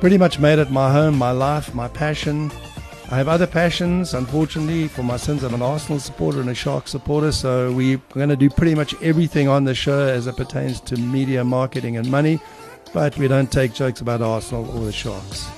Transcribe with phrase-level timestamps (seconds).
[0.00, 2.50] pretty much made it my home, my life, my passion.
[3.10, 4.14] I have other passions.
[4.14, 7.32] Unfortunately, for my sins, I'm an Arsenal supporter and a Shark supporter.
[7.32, 10.96] So we're going to do pretty much everything on the show as it pertains to
[10.96, 12.38] media, marketing, and money.
[12.92, 15.57] But we don't take jokes about Arsenal or the Sharks.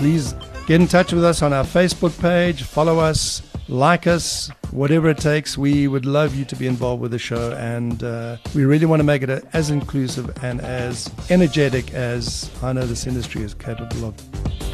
[0.00, 0.32] Please
[0.66, 5.18] get in touch with us on our Facebook page, follow us, like us, whatever it
[5.18, 5.58] takes.
[5.58, 9.00] We would love you to be involved with the show, and uh, we really want
[9.00, 14.06] to make it as inclusive and as energetic as I know this industry is capable
[14.06, 14.69] of.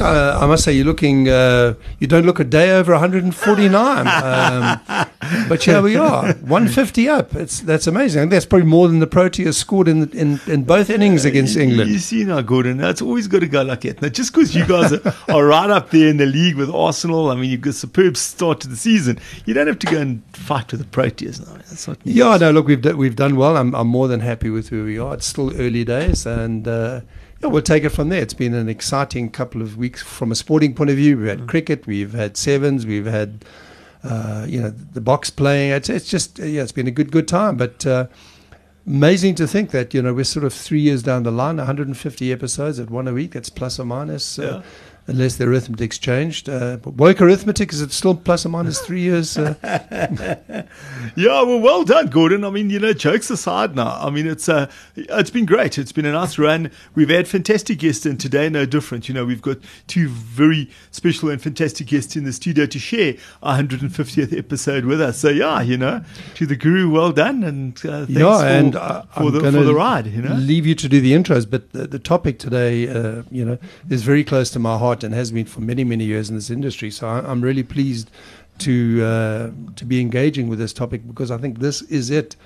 [0.00, 1.28] Uh, I must say, you're looking.
[1.28, 4.06] Uh, you don't look a day over 149.
[4.06, 4.80] Um,
[5.48, 7.34] but here we are, 150 up.
[7.34, 8.28] It's that's amazing.
[8.28, 11.90] That's probably more than the Proteas scored in in, in both innings against England.
[11.90, 12.78] You see now, Gordon.
[12.78, 14.02] That's always got to go like that.
[14.02, 17.30] Now, just because you guys are, are, right up there in the league with Arsenal,
[17.30, 19.18] I mean, you've got a superb start to the season.
[19.44, 21.54] You don't have to go and fight with the Proteas now.
[21.54, 21.98] That's not.
[22.04, 22.50] Yeah, no.
[22.50, 23.56] Look, we've we've done well.
[23.56, 25.14] I'm I'm more than happy with where we are.
[25.14, 26.66] It's still early days, and.
[26.66, 27.00] Uh,
[27.40, 28.20] yeah, we'll take it from there.
[28.20, 31.18] It's been an exciting couple of weeks from a sporting point of view.
[31.18, 31.48] We've had mm.
[31.48, 33.44] cricket, we've had sevens, we've had
[34.04, 35.72] uh, you know the box playing.
[35.72, 37.56] It's it's just yeah, it's been a good good time.
[37.56, 38.06] But uh,
[38.86, 42.32] amazing to think that you know we're sort of three years down the line, 150
[42.32, 43.32] episodes at one a week.
[43.32, 44.38] That's plus or minus.
[44.38, 44.70] Uh, yeah
[45.06, 46.48] unless the arithmetic's changed.
[46.48, 49.36] Uh, woke arithmetic, is it still plus or minus three years?
[49.36, 49.54] Uh?
[51.16, 52.44] yeah, well, well done, Gordon.
[52.44, 55.78] I mean, you know, jokes aside now, I mean, it's uh, it's been great.
[55.78, 56.70] It's been a nice run.
[56.94, 59.08] We've had fantastic guests, and today, no different.
[59.08, 63.14] You know, we've got two very special and fantastic guests in the studio to share
[63.42, 65.18] our 150th episode with us.
[65.18, 66.02] So, yeah, you know,
[66.34, 69.64] to the guru, well done, and uh, thanks yeah, for, and, uh, for, the, for
[69.64, 70.34] the ride, you know.
[70.34, 73.58] Leave you to do the intros, but the, the topic today, uh, you know,
[73.88, 76.50] is very close to my heart and has been for many, many years in this
[76.50, 76.90] industry.
[76.90, 78.10] So I, am really pleased
[78.58, 82.36] to uh, to be engaging with this topic because I think this is it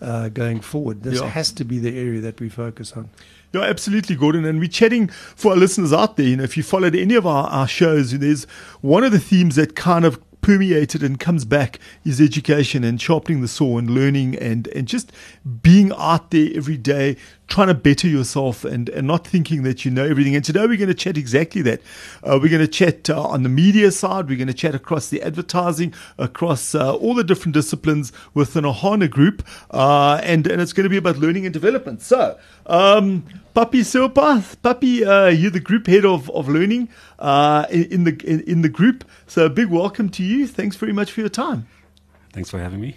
[0.00, 1.02] uh, going forward.
[1.02, 1.28] This yeah.
[1.28, 3.08] has to be the area that we focus on.
[3.52, 4.44] Yeah, absolutely, Gordon.
[4.44, 6.26] And we're chatting for our listeners out there.
[6.26, 8.44] You know, if you followed any of our, our shows, there's
[8.80, 13.40] one of the themes that kind of permeated and comes back is education and sharpening
[13.40, 15.10] the saw and learning and, and just
[15.62, 17.16] being out there every day,
[17.48, 20.36] trying to better yourself and, and not thinking that you know everything.
[20.36, 21.80] And today we're going to chat exactly that.
[22.22, 24.28] Uh, we're going to chat uh, on the media side.
[24.28, 29.08] We're going to chat across the advertising, across uh, all the different disciplines within Nahana
[29.08, 29.48] Group.
[29.70, 32.02] Uh, and, and it's going to be about learning and development.
[32.02, 36.88] So, um, Papi Seopa, Papi, uh, you're the group head of, of learning
[37.20, 39.04] uh, in, in, the in, in, the group.
[39.28, 40.48] So a big welcome to you.
[40.48, 41.68] Thanks very much for your time.
[42.32, 42.96] Thanks for having me.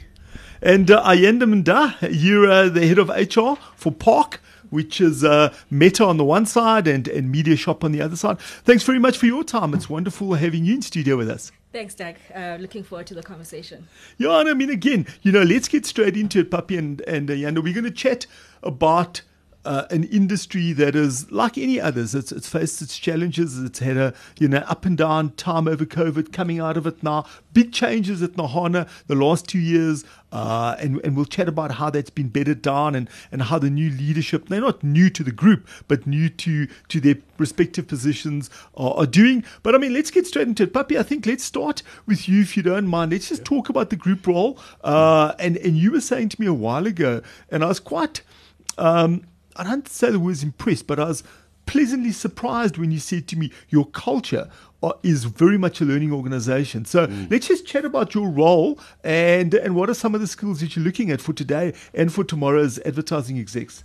[0.60, 4.42] And uh, Ayanda Mda, you're uh, the head of HR for Park,
[4.72, 8.16] which is uh, Meta on the one side and, and Media Shop on the other
[8.16, 8.40] side.
[8.40, 9.76] Thanks very much for your time.
[9.76, 11.52] It's wonderful having you in studio with us.
[11.72, 12.16] Thanks, Doug.
[12.34, 13.88] Uh, looking forward to the conversation.
[14.18, 17.30] Yeah, and I mean, again, you know, let's get straight into it, Papi and, and
[17.30, 17.62] Ayanda.
[17.62, 18.26] We're going to chat
[18.64, 19.22] about–
[19.68, 22.16] uh, an industry that is like any others.
[22.16, 23.62] It's, it's faced its challenges.
[23.62, 26.32] It's had a you know up and down time over COVID.
[26.32, 31.02] Coming out of it now, big changes at Nahana the last two years, uh, and
[31.04, 34.48] and we'll chat about how that's been bedded down and and how the new leadership
[34.48, 39.06] they're not new to the group but new to to their respective positions are, are
[39.06, 39.44] doing.
[39.64, 40.98] But I mean, let's get straight into it, Papi.
[40.98, 43.12] I think let's start with you if you don't mind.
[43.12, 44.58] Let's just talk about the group role.
[44.82, 47.22] Uh, and and you were saying to me a while ago,
[47.52, 48.22] and I was quite.
[48.78, 49.24] Um,
[49.58, 51.24] I don't say the words impressed, but I was
[51.66, 54.50] pleasantly surprised when you said to me, your culture
[54.82, 56.86] are, is very much a learning organization.
[56.86, 57.30] So mm.
[57.30, 60.76] let's just chat about your role and, and what are some of the skills that
[60.76, 63.84] you're looking at for today and for tomorrow's advertising execs?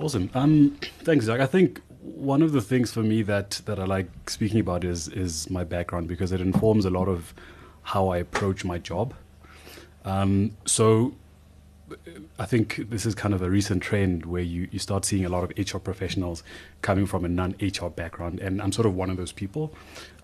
[0.00, 0.30] Awesome.
[0.34, 1.40] Um, thanks, Zach.
[1.40, 5.08] I think one of the things for me that, that I like speaking about is
[5.08, 7.34] is my background because it informs a lot of
[7.82, 9.14] how I approach my job.
[10.04, 11.14] Um, so
[12.38, 15.28] I think this is kind of a recent trend where you, you start seeing a
[15.28, 16.42] lot of HR professionals
[16.82, 19.72] coming from a non HR background, and I'm sort of one of those people.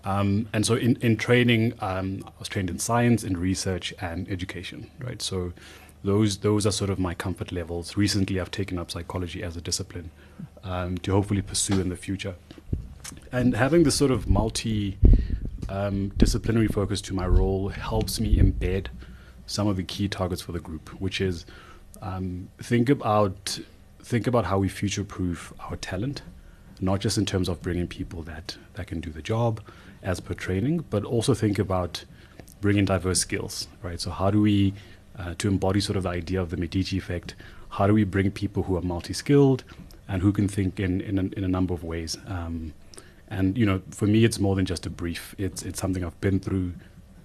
[0.03, 4.29] Um, and so in, in training, um, I was trained in science, in research, and
[4.29, 5.21] education, right?
[5.21, 5.53] So
[6.03, 7.95] those those are sort of my comfort levels.
[7.95, 10.11] Recently, I've taken up psychology as a discipline
[10.63, 12.35] um, to hopefully pursue in the future.
[13.31, 14.97] And having this sort of multi
[15.69, 18.87] um, disciplinary focus to my role helps me embed
[19.45, 21.45] some of the key targets for the group, which is
[22.01, 23.59] um, think about
[24.01, 26.21] think about how we future-proof our talent,
[26.81, 29.61] not just in terms of bringing people that that can do the job
[30.01, 32.03] as per training, but also think about
[32.59, 33.99] bringing diverse skills, right?
[33.99, 34.73] So how do we
[35.17, 37.35] uh, to embody sort of the idea of the Medici effect?
[37.69, 39.63] How do we bring people who are multi-skilled
[40.07, 42.17] and who can think in in a, in a number of ways?
[42.27, 42.73] Um,
[43.29, 45.35] and you know, for me, it's more than just a brief.
[45.37, 46.73] It's it's something I've been through,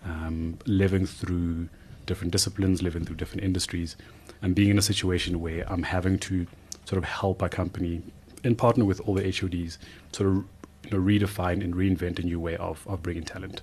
[0.04, 1.68] um, living through
[2.08, 3.96] different disciplines, living through different industries,
[4.42, 6.46] and being in a situation where I'm having to
[6.84, 8.02] sort of help a company
[8.42, 9.78] and partner with all the HODs
[10.12, 10.44] sort of
[10.84, 13.62] you know, redefine and reinvent a new way of, of bringing talent.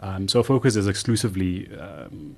[0.00, 2.36] Um, so our focus is exclusively um,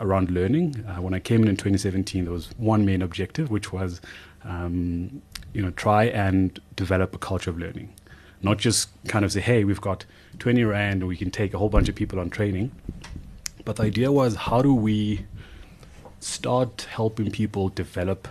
[0.00, 0.84] around learning.
[0.86, 4.00] Uh, when I came in in 2017, there was one main objective, which was
[4.44, 5.22] um,
[5.52, 7.92] you know try and develop a culture of learning,
[8.42, 10.04] not just kind of say, hey, we've got
[10.38, 12.72] 20 rand and we can take a whole bunch of people on training,
[13.66, 15.26] but the idea was how do we
[16.20, 18.28] start helping people develop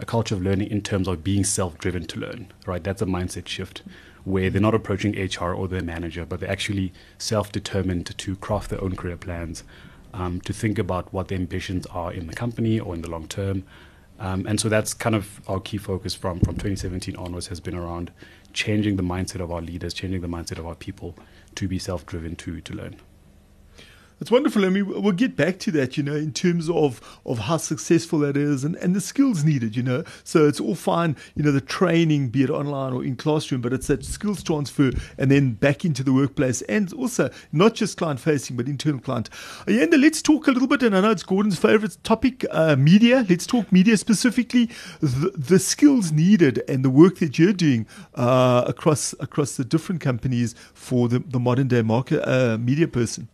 [0.00, 2.82] a culture of learning in terms of being self-driven to learn, right?
[2.82, 3.82] That's a mindset shift
[4.24, 8.82] where they're not approaching HR or their manager, but they're actually self-determined to craft their
[8.82, 9.62] own career plans,
[10.12, 13.28] um, to think about what their ambitions are in the company or in the long
[13.28, 13.62] term.
[14.18, 17.76] Um, and so that's kind of our key focus from, from 2017 onwards has been
[17.76, 18.10] around
[18.52, 21.14] changing the mindset of our leaders, changing the mindset of our people
[21.54, 22.96] to be self-driven to, to learn.
[24.18, 24.64] It's wonderful.
[24.64, 28.20] I mean, we'll get back to that, you know, in terms of, of how successful
[28.20, 30.04] that is and, and the skills needed, you know.
[30.24, 33.74] So it's all fine, you know, the training, be it online or in classroom, but
[33.74, 38.18] it's that skills transfer and then back into the workplace and also not just client
[38.18, 39.28] facing, but internal client.
[39.66, 43.26] Ayanda, let's talk a little bit, and I know it's Gordon's favorite topic, uh, media.
[43.28, 44.70] Let's talk media specifically,
[45.00, 50.00] the, the, skills needed and the work that you're doing uh, across across the different
[50.00, 53.28] companies for the, the modern day market uh, media person.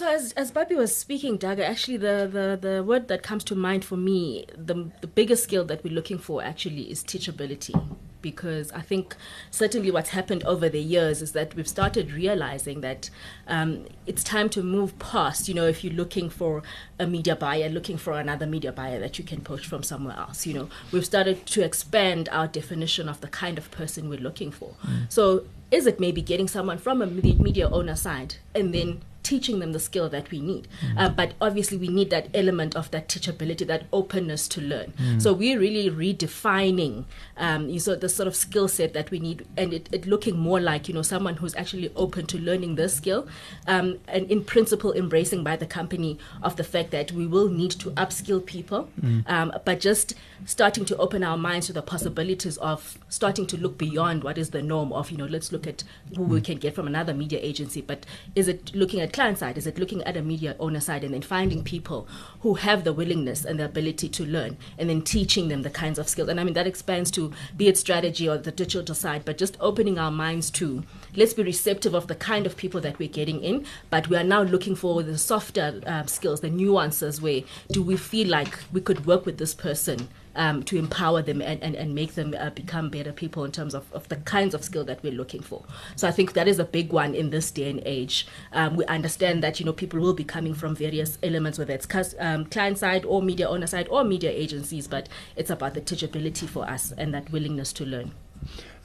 [0.00, 3.54] So as as Bobby was speaking, Doug, actually the, the, the word that comes to
[3.54, 7.78] mind for me, the the biggest skill that we're looking for actually is teachability.
[8.22, 9.14] Because I think
[9.50, 13.10] certainly what's happened over the years is that we've started realizing that
[13.46, 15.48] um, it's time to move past.
[15.48, 16.62] You know, if you're looking for
[16.98, 20.46] a media buyer, looking for another media buyer that you can poach from somewhere else.
[20.46, 24.50] You know, we've started to expand our definition of the kind of person we're looking
[24.50, 24.76] for.
[24.82, 25.12] Mm.
[25.12, 29.72] So is it maybe getting someone from a media owner side and then teaching them
[29.72, 30.68] the skill that we need.
[30.80, 30.98] Mm.
[30.98, 34.92] Uh, but obviously, we need that element of that teachability, that openness to learn.
[34.98, 35.22] Mm.
[35.22, 37.04] So we're really redefining
[37.36, 40.60] um, you the sort of skill set that we need, and it, it, looking more
[40.60, 43.26] like you know someone who's actually open to learning this skill,
[43.66, 47.70] um, and in principle embracing by the company of the fact that we will need
[47.72, 49.28] to upskill people, mm.
[49.28, 50.14] um, but just
[50.46, 54.50] starting to open our minds to the possibilities of starting to look beyond what is
[54.50, 55.82] the norm of you know let's look at
[56.16, 56.44] who we mm.
[56.44, 58.04] can get from another media agency, but
[58.34, 59.58] is it looking at client side?
[59.58, 62.08] Is it looking at a media owner side and then finding people
[62.40, 65.98] who have the willingness and the ability to learn and then teaching them the kinds
[65.98, 66.28] of skills?
[66.28, 69.56] And I mean, that expands to be it strategy or the digital side, but just
[69.60, 70.82] opening our minds to
[71.14, 74.24] let's be receptive of the kind of people that we're getting in, but we are
[74.24, 78.80] now looking for the softer uh, skills, the nuances where do we feel like we
[78.80, 80.08] could work with this person
[80.40, 83.74] um, to empower them and, and, and make them uh, become better people in terms
[83.74, 85.62] of, of the kinds of skill that we're looking for.
[85.96, 88.26] So I think that is a big one in this day and age.
[88.54, 92.14] Um, we understand that you know people will be coming from various elements, whether it's
[92.18, 96.48] um, client side or media owner side or media agencies, but it's about the teachability
[96.48, 98.12] for us and that willingness to learn.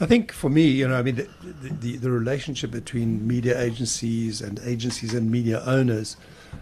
[0.01, 1.29] I think for me, you know, I mean, the,
[1.69, 6.17] the, the relationship between media agencies and agencies and media owners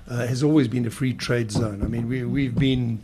[0.08, 1.82] uh, has always been a free trade zone.
[1.84, 3.04] I mean, we, we've been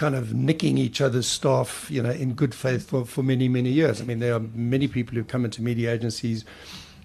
[0.00, 3.68] kind of nicking each other's staff, you know, in good faith for, for many, many
[3.68, 4.00] years.
[4.00, 6.42] I mean, there are many people who come into media agencies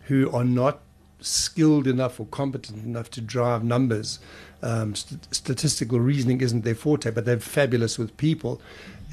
[0.05, 0.79] who are not
[1.19, 4.19] skilled enough or competent enough to drive numbers.
[4.61, 8.61] Um, st- statistical reasoning isn't their forte, but they're fabulous with people.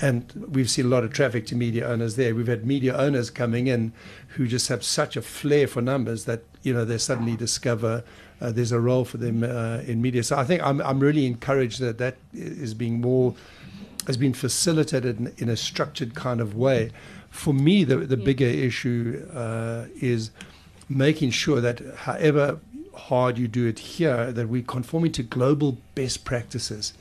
[0.03, 2.35] And we've seen a lot of traffic to media owners there.
[2.35, 3.93] We've had media owners coming in
[4.31, 8.03] who just have such a flair for numbers that you know they suddenly discover
[8.41, 10.25] uh, there's a role for them uh, in media.
[10.25, 13.35] So I think I'm I'm really encouraged that that is being more
[14.09, 16.91] has been facilitated in, in a structured kind of way.
[17.31, 20.33] For me, the the bigger issue uh, is
[20.89, 22.59] making sure that however
[22.95, 26.95] hard you do it here, that we're conforming to global best practices.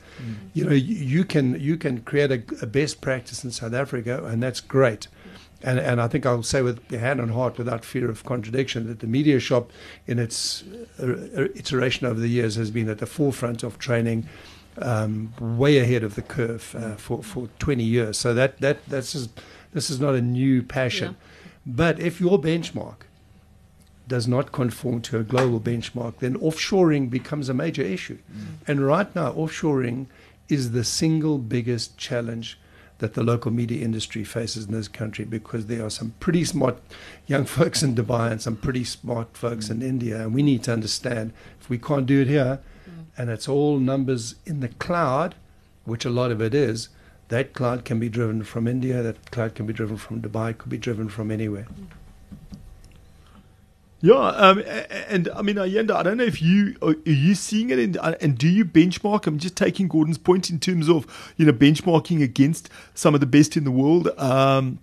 [0.54, 4.24] You know, you, you can you can create a, a best practice in South Africa,
[4.24, 5.08] and that's great.
[5.64, 8.98] And, and I think I'll say with hand on heart, without fear of contradiction, that
[8.98, 9.70] the media shop,
[10.06, 10.64] in its
[11.00, 14.28] uh, uh, iteration over the years, has been at the forefront of training,
[14.78, 18.18] um, way ahead of the curve uh, for for 20 years.
[18.18, 19.30] So that that that's just,
[19.72, 21.16] this is not a new passion.
[21.64, 23.02] But if your benchmark
[24.12, 28.18] does not conform to a global benchmark, then offshoring becomes a major issue.
[28.30, 28.68] Mm.
[28.68, 30.04] And right now, offshoring
[30.50, 32.58] is the single biggest challenge
[32.98, 36.76] that the local media industry faces in this country because there are some pretty smart
[37.26, 39.84] young folks in Dubai and some pretty smart folks in mm.
[39.84, 40.20] India.
[40.20, 43.04] And we need to understand if we can't do it here mm.
[43.16, 45.36] and it's all numbers in the cloud,
[45.86, 46.90] which a lot of it is,
[47.28, 50.68] that cloud can be driven from India, that cloud can be driven from Dubai, could
[50.68, 51.66] be driven from anywhere.
[54.04, 54.64] Yeah, um,
[55.08, 58.16] and I mean, Ayanda, I don't know if you are you seeing it, in, uh,
[58.20, 59.28] and do you benchmark?
[59.28, 61.06] I'm just taking Gordon's point in terms of
[61.36, 64.08] you know benchmarking against some of the best in the world.
[64.18, 64.80] Um,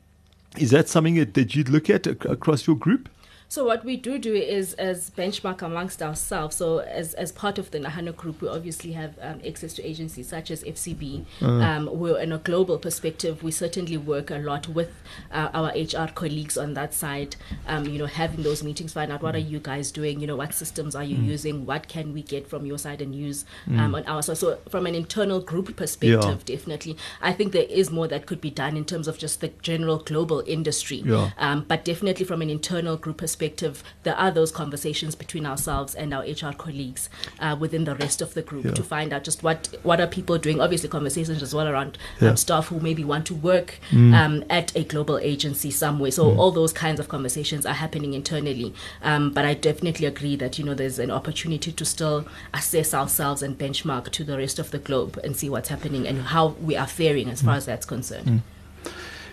[0.57, 3.09] is that something that, that you'd look at across your group?
[3.51, 6.55] So what we do do is as benchmark amongst ourselves.
[6.55, 10.27] So as, as part of the Nahana group, we obviously have um, access to agencies
[10.27, 11.25] such as FCB.
[11.41, 13.41] Um, we're in a global perspective.
[13.41, 14.91] We certainly work a lot with
[15.31, 17.37] uh, our HR colleagues on that side.
[17.65, 20.19] Um, you know, having those meetings, find out what are you guys doing.
[20.19, 21.65] You know, what systems are you using?
[21.65, 24.37] What can we get from your side and use um, on our side?
[24.37, 28.51] So from an internal group perspective, definitely, I think there is more that could be
[28.51, 31.01] done in terms of just the general global industry.
[31.03, 31.31] Yeah.
[31.39, 36.13] Um, but definitely from an internal group perspective, there are those conversations between ourselves and
[36.13, 38.71] our HR colleagues uh, within the rest of the group Yeah.
[38.71, 40.61] to find out just what what are people doing.
[40.61, 42.29] Obviously, conversations as well around Yeah.
[42.29, 44.13] um, staff who maybe want to work Mm.
[44.13, 46.11] um, at a global agency somewhere.
[46.11, 48.73] So all those kinds of conversations are happening internally.
[49.01, 53.41] Um, but I definitely agree that you know there's an opportunity to still assess ourselves
[53.41, 56.75] and benchmark to the rest of the globe and see what's happening and how we
[56.75, 58.41] are faring as far as that's concerned.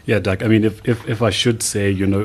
[0.06, 0.42] Yeah, Doug.
[0.42, 2.24] I mean, if, if, if I should say, you know,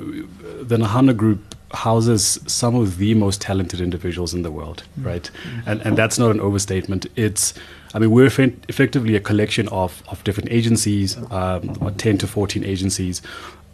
[0.61, 5.29] the Nahana Group houses some of the most talented individuals in the world, right?
[5.65, 7.07] And and that's not an overstatement.
[7.15, 7.53] It's,
[7.93, 12.27] I mean, we're effe- effectively a collection of, of different agencies, um, about 10 to
[12.27, 13.21] 14 agencies,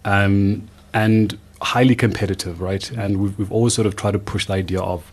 [0.06, 2.90] um, and highly competitive, right?
[2.92, 5.04] And we've, we've always sort of tried to push the idea of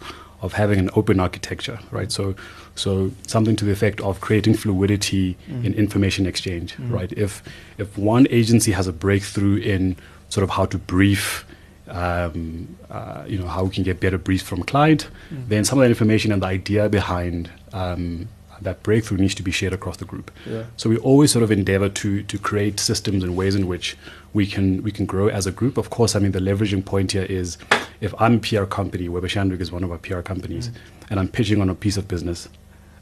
[0.45, 2.11] of having an open architecture, right?
[2.13, 2.35] So,
[2.75, 5.27] so something to the effect of creating fluidity
[5.65, 7.13] in information exchange, right?
[7.27, 7.43] If
[7.79, 9.97] if one agency has a breakthrough in
[10.29, 11.45] sort of how to brief,
[11.89, 15.03] um, uh, you know, how we can get better briefs from client,
[15.51, 18.29] then some of that information and the idea behind um,
[18.63, 20.31] that breakthrough needs to be shared across the group.
[20.49, 20.65] Yeah.
[20.77, 23.97] So we always sort of endeavor to to create systems and ways in which
[24.33, 25.77] we can we can grow as a group.
[25.77, 27.59] Of course, I mean the leveraging point here is
[28.01, 30.71] if I'm a PR company, Weber Shandwick is one of our PR companies,
[31.11, 32.49] and I'm pitching on a piece of business.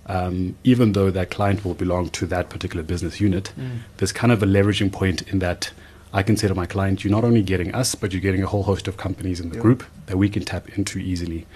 [0.07, 3.53] Um, even though that client will belong to that particular business unit,
[3.99, 5.71] there's kind of a leveraging point in that
[6.13, 8.47] I can say to my client, you're not only getting us, but you're getting a
[8.49, 9.63] whole host of companies in the Yeah.
[9.63, 11.47] group that we can tap into easily.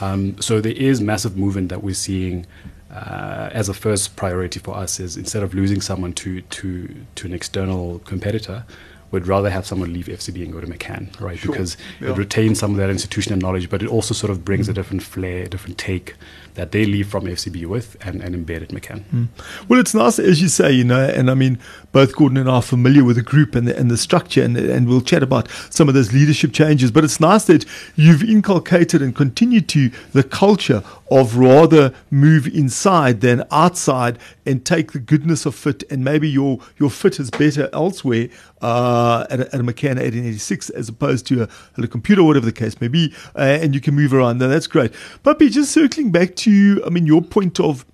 [0.00, 2.46] Um, so there is massive movement that we're seeing
[2.94, 7.26] uh, as a first priority for us is instead of losing someone to to to
[7.26, 8.64] an external competitor,
[9.10, 11.38] we'd rather have someone leave FCB and go to McCann, right?
[11.38, 11.52] Sure.
[11.52, 12.10] Because Yeah.
[12.10, 15.02] it retains some of that institutional knowledge, but it also sort of brings a different
[15.02, 16.14] flair, a different take
[16.58, 19.28] that they leave from FCB with and, and embed at McCann.
[19.68, 21.56] Well, it's nice, as you say, you know, and I mean,
[21.92, 24.56] both Gordon and I are familiar with the group and the, and the structure, and,
[24.56, 26.90] and we'll chat about some of those leadership changes.
[26.90, 33.20] But it's nice that you've inculcated and continued to the culture of rather move inside
[33.20, 37.70] than outside and take the goodness of fit, and maybe your, your fit is better
[37.72, 38.28] elsewhere
[38.60, 41.48] uh, at, a, at a McCann 1886 as opposed to a,
[41.82, 44.38] a computer, whatever the case may be, uh, and you can move around.
[44.38, 44.92] Now, that's great.
[45.22, 47.84] But just circling back to, I mean, your point of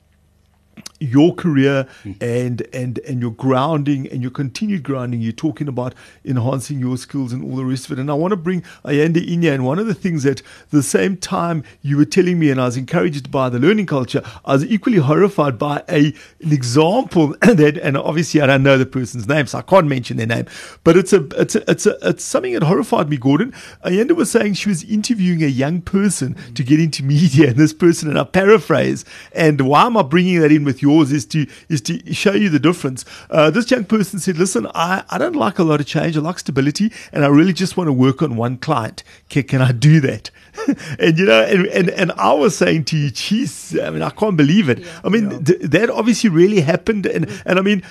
[1.04, 2.12] your career hmm.
[2.20, 5.20] and and and your grounding and your continued grounding.
[5.20, 5.94] You're talking about
[6.24, 7.98] enhancing your skills and all the rest of it.
[7.98, 9.54] And I want to bring Ayanda in here.
[9.54, 12.66] And one of the things that the same time you were telling me, and I
[12.66, 17.78] was encouraged by the learning culture, I was equally horrified by a an example that,
[17.82, 20.46] and obviously I don't know the person's name, so I can't mention their name,
[20.82, 23.16] but it's a it's a, it's a, it's something that horrified me.
[23.16, 23.52] Gordon
[23.84, 26.54] Ayanda was saying she was interviewing a young person hmm.
[26.54, 30.40] to get into media, and this person, and I paraphrase, and why am I bringing
[30.40, 33.04] that in with yours is to is to show you the difference.
[33.30, 36.16] Uh, this young person said, "Listen, I, I don't like a lot of change.
[36.16, 39.02] I like stability, and I really just want to work on one client.
[39.28, 40.30] Can, can I do that?"
[40.98, 44.10] and you know, and, and and I was saying to you, "Geez, I mean, I
[44.10, 44.78] can't believe it.
[44.80, 45.00] Yeah.
[45.04, 45.38] I mean, Yeah.
[45.38, 47.82] th- that obviously really happened, and and I mean,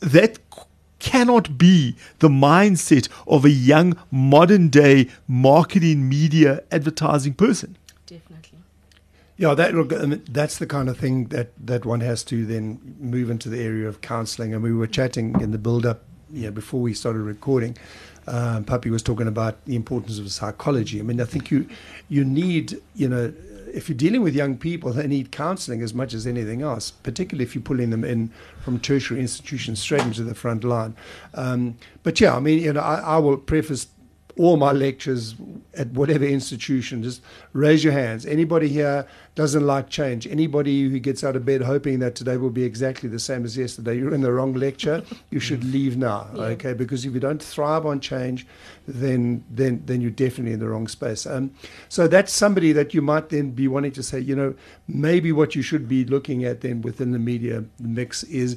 [0.00, 0.38] that."
[1.12, 7.76] Cannot be the mindset of a young modern day marketing, media, advertising person.
[9.42, 9.88] Yeah, that look,
[10.26, 13.88] that's the kind of thing that, that one has to then move into the area
[13.88, 14.54] of counselling.
[14.54, 17.76] And we were chatting in the build-up, you know, before we started recording.
[18.28, 21.00] Um, Papi was talking about the importance of psychology.
[21.00, 21.68] I mean, I think you
[22.08, 23.34] you need, you know,
[23.74, 26.92] if you're dealing with young people, they need counselling as much as anything else.
[26.92, 28.30] Particularly if you're pulling them in
[28.62, 30.94] from tertiary institutions straight into the front line.
[31.34, 33.88] Um, but yeah, I mean, you know, I, I will preface
[34.38, 35.34] all my lectures
[35.74, 37.22] at whatever institution, just
[37.52, 38.24] raise your hands.
[38.26, 40.26] Anybody here doesn't like change?
[40.26, 43.56] Anybody who gets out of bed hoping that today will be exactly the same as
[43.56, 45.02] yesterday, you're in the wrong lecture.
[45.30, 46.42] You should leave now, Yeah.
[46.54, 46.72] okay?
[46.72, 48.46] Because if you don't thrive on change,
[48.86, 51.26] then then then you're definitely in the wrong space.
[51.26, 51.50] Um,
[51.88, 54.54] so that's somebody that you might then be wanting to say, you know,
[54.88, 58.56] maybe what you should be looking at then within the media mix is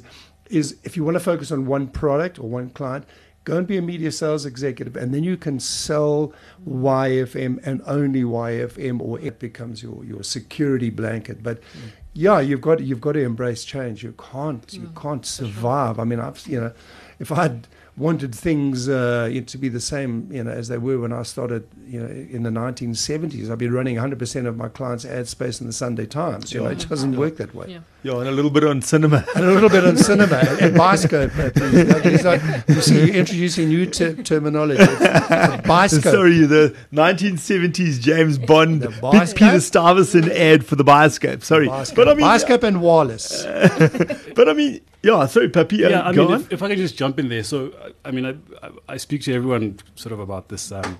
[0.50, 3.04] is if you want to focus on one product or one client,
[3.46, 6.32] go and be a media sales executive, and then you can sell
[6.68, 11.42] YFM and only YFM, or it becomes your, your security blanket.
[11.44, 11.92] But mm.
[12.12, 14.02] yeah, you've got you've got to embrace change.
[14.02, 15.00] You can't you mm.
[15.00, 15.98] can't survive.
[16.00, 16.72] I mean, I've you know,
[17.20, 21.12] if I'd wanted things uh, to be the same, you know, as they were when
[21.12, 23.50] I started, you know, in the 1970s.
[23.50, 26.52] I'd be running 100% of my clients' ad space in the Sunday Times.
[26.52, 27.66] You know, it doesn't work that way.
[27.68, 27.78] Yeah.
[28.02, 29.24] Yeah, and a little bit on cinema.
[29.34, 31.94] And a little bit on cinema and Biscope, uh.
[31.94, 34.80] Like, it's like- you see, you're introducing new ter- terminology.
[34.84, 36.02] Biscope.
[36.02, 41.42] Sorry, the 1970s James Bond, The Big Peter Stuyvesant ad for the Bioscope.
[41.42, 41.96] Sorry, Biscope.
[41.96, 43.42] but I mean, Biscope and Wallace.
[44.36, 45.26] but I mean, yeah.
[45.26, 45.84] Sorry, Papi.
[45.84, 47.42] uh, yeah, I mean, if, if I can just jump in there.
[47.42, 47.72] So,
[48.04, 50.98] I mean, I, I, speak to everyone sort of about this um,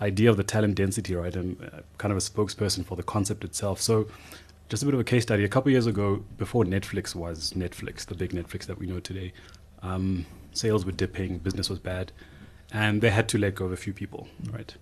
[0.00, 1.34] idea of the talent density, right?
[1.34, 3.80] And uh, kind of a spokesperson for the concept itself.
[3.80, 4.08] So,
[4.68, 5.44] just a bit of a case study.
[5.44, 9.32] A couple years ago, before Netflix was Netflix, the big Netflix that we know today,
[9.82, 12.12] um, sales were dipping, business was bad,
[12.72, 14.74] and they had to let go of a few people, right?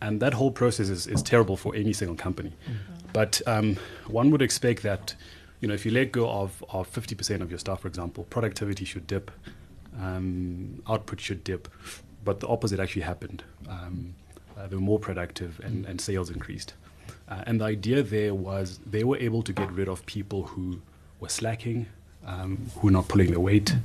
[0.00, 2.52] And that whole process is, is terrible for any single company.
[3.12, 3.76] But um,
[4.06, 5.14] one would expect that,
[5.60, 8.84] you know, if you let go of, of 50% of your staff, for example, productivity
[8.84, 9.30] should dip,
[10.00, 11.68] um, output should dip,
[12.24, 13.42] but the opposite actually happened.
[13.68, 14.14] Um,
[14.56, 16.74] uh, they were more productive and, and sales increased.
[17.28, 20.80] Uh, and the idea there was they were able to get rid of people who
[21.20, 21.86] were slacking,
[22.26, 23.76] um, who were not pulling their weight,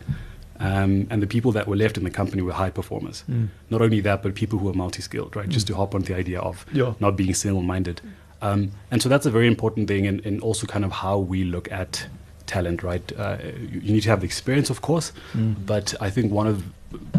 [0.60, 3.23] um, and the people that were left in the company were high performers.
[3.69, 5.49] Not only that, but people who were multi-skilled, right?
[5.49, 6.93] Just to hop on the idea of Yeah.
[6.99, 8.02] not being single-minded.
[8.41, 11.71] Um, and so that's a very important thing, and also kind of how we look
[11.71, 12.08] at
[12.46, 13.12] talent, right?
[13.18, 13.38] Uh,
[13.72, 15.12] you, you need to have the experience, of course,
[15.66, 16.64] but I think one of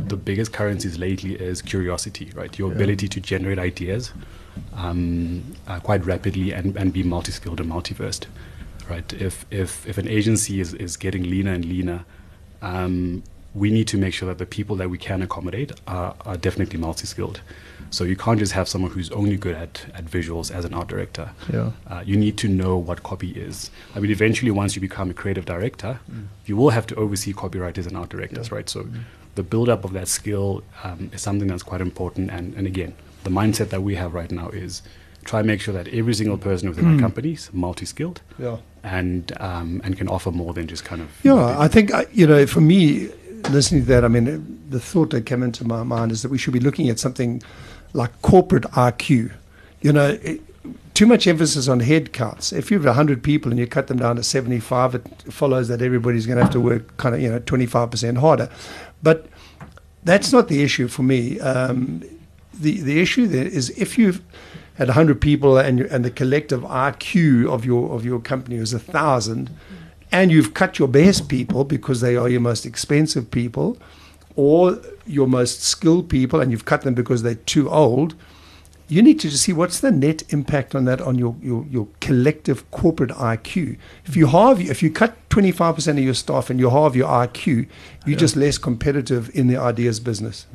[0.09, 2.57] the biggest currencies lately is curiosity, right?
[2.59, 4.13] Your ability to generate ideas
[4.75, 8.27] um, uh, quite rapidly and, and be multi-skilled and multiversed,
[8.89, 9.13] right?
[9.13, 12.05] If if if an agency is, is getting leaner and leaner,
[12.63, 13.23] um,
[13.55, 16.79] we need to make sure that the people that we can accommodate are, are definitely
[16.79, 17.41] multi-skilled.
[17.95, 20.89] So you can't just have someone who's only good at, at visuals as an art
[20.89, 21.31] director.
[21.53, 21.71] Yeah.
[21.87, 23.71] Uh, you need to know what copy is.
[23.95, 26.01] I mean, eventually, once you become a creative director,
[26.45, 28.69] you will have to oversee copywriters and art directors, right?
[28.69, 28.89] So
[29.37, 32.31] the build-up of that skill um, is something that's quite important.
[32.33, 34.83] And, and again, the mindset that we have right now is
[35.25, 38.57] try and make sure that every single person within our company is multi-skilled Yeah.
[38.83, 42.27] and um, and can offer more than just kind of Yeah, I think, I- you
[42.27, 43.09] know, for me,
[43.51, 44.27] listening to that, I mean,
[44.69, 47.41] the thought that came into my mind is that we should be looking at something
[47.95, 49.33] like corporate IQ.
[49.81, 50.43] You know, it,
[50.95, 52.53] too much emphasis on head counts.
[52.53, 55.83] If you have 100 people and you cut them down to 75, it follows that
[55.83, 58.49] everybody's going to have to work kind of, you know, 25% harder.
[59.03, 59.27] But
[60.05, 61.41] that's not the issue for me.
[61.41, 62.05] Um,
[62.53, 64.23] the, the issue there is if you've
[64.75, 69.51] had 100 people and, and the collective IQ of your, of your company is 1,000,
[70.13, 73.77] and you've cut your best people because they are your most expensive people,
[74.37, 78.15] or your most skilled people, and you've cut them because they're too old,
[78.89, 81.89] you need to just see what's the net impact on that on your, your, your
[82.01, 83.79] collective corporate IQ.
[84.05, 87.47] If you halve, if you cut 25% of your staff and you halve your IQ,
[87.47, 87.69] you're
[88.07, 88.17] yeah.
[88.17, 90.47] just less competitive in the ideas business.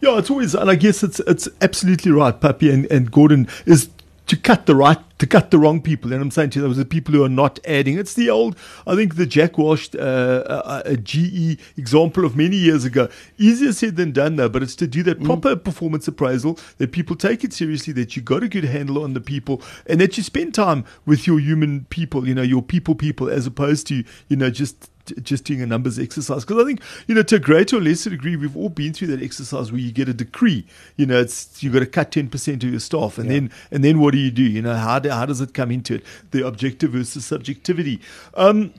[0.00, 3.90] Yeah, it's always, and I guess it's it's absolutely right, Papi and, and Gordon is
[4.26, 6.12] to cut the right to cut the wrong people.
[6.12, 7.98] And I'm saying to you, those are people who are not adding.
[7.98, 8.56] It's the old,
[8.86, 13.08] I think the Jack Welch, uh, uh, a GE example of many years ago.
[13.38, 14.48] Easier said than done, though.
[14.48, 15.24] But it's to do that mm.
[15.24, 19.14] proper performance appraisal that people take it seriously, that you got a good handle on
[19.14, 22.26] the people, and that you spend time with your human people.
[22.26, 24.90] You know, your people, people, as opposed to you know just
[25.22, 26.44] just doing a numbers exercise.
[26.44, 29.08] Because I think, you know, to a greater or lesser degree, we've all been through
[29.08, 30.66] that exercise where you get a decree.
[30.96, 33.32] You know, it's you've got to cut ten percent of your staff, and yeah.
[33.32, 34.42] then and then what do you do?
[34.42, 36.04] You know, how do, how does it come into it?
[36.30, 38.00] The objective versus subjectivity.
[38.34, 38.74] Um,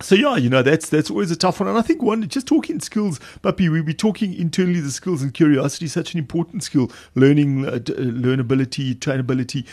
[0.00, 2.46] so yeah, you know that's that's always a tough one, and I think one just
[2.46, 6.90] talking skills, Papi, we be talking internally the skills and curiosity, such an important skill,
[7.14, 9.66] learning, uh, uh learnability, trainability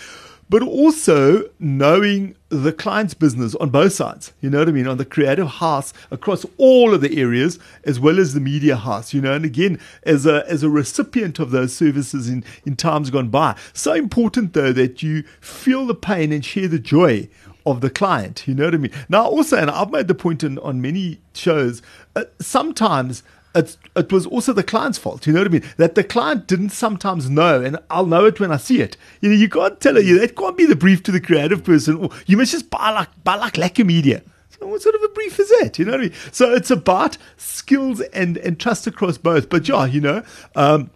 [0.49, 4.33] but also knowing the client's business on both sides.
[4.41, 4.87] You know what I mean?
[4.87, 9.13] On the creative house across all of the areas, as well as the media house.
[9.13, 13.09] You know, and again, as a as a recipient of those services in in times
[13.09, 17.29] gone by, so important though that you feel the pain and share the joy
[17.65, 18.47] of the client.
[18.47, 18.91] You know what I mean?
[19.09, 21.81] Now, also, and I've made the point in, on many shows,
[22.15, 23.21] uh, sometimes
[23.55, 25.25] it, it was also the client's fault.
[25.25, 25.63] You know what I mean?
[25.77, 28.97] That the client didn't sometimes know, and I'll know it when I see it.
[29.21, 30.01] You know, you can't tell her.
[30.01, 32.09] You that can't be the brief to the creative person.
[32.25, 34.21] You must just buy like buy like lekker media.
[34.49, 35.79] So what sort of a brief is that?
[35.79, 36.13] You know what I mean?
[36.31, 39.49] So it's about skills and and trust across both.
[39.49, 40.23] But yeah, you know.
[40.55, 40.91] Um,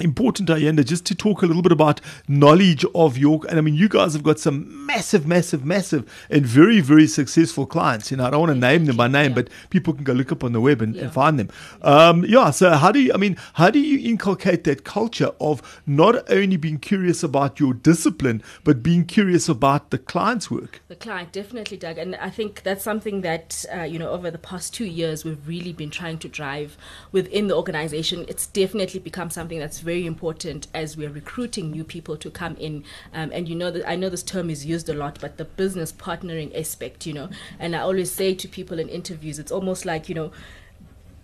[0.00, 3.44] important, Ayanda, just to talk a little bit about knowledge of York.
[3.48, 7.66] And I mean, you guys have got some massive, massive, massive, and very, very successful
[7.66, 8.10] clients.
[8.10, 9.34] You know, I don't want to name them by name, yeah.
[9.36, 11.04] but people can go look up on the web and, yeah.
[11.04, 11.50] and find them.
[11.82, 12.50] Um, yeah.
[12.50, 13.12] So how do you?
[13.12, 17.74] I mean, how do you inculcate that culture of not only being curious about your
[17.74, 20.80] discipline, but being curious about the client's work?
[20.88, 24.38] The client, definitely, Doug, and I think that's something that uh, you know over the
[24.38, 26.76] past two years we've really been trying to drive
[27.12, 28.24] within the organization.
[28.28, 32.84] It's definitely become something that's very important as we're recruiting new people to come in.
[33.12, 35.44] Um, and you know that I know this term is used a lot, but the
[35.44, 37.28] business partnering aspect, you know.
[37.58, 40.32] And I always say to people in interviews, it's almost like you know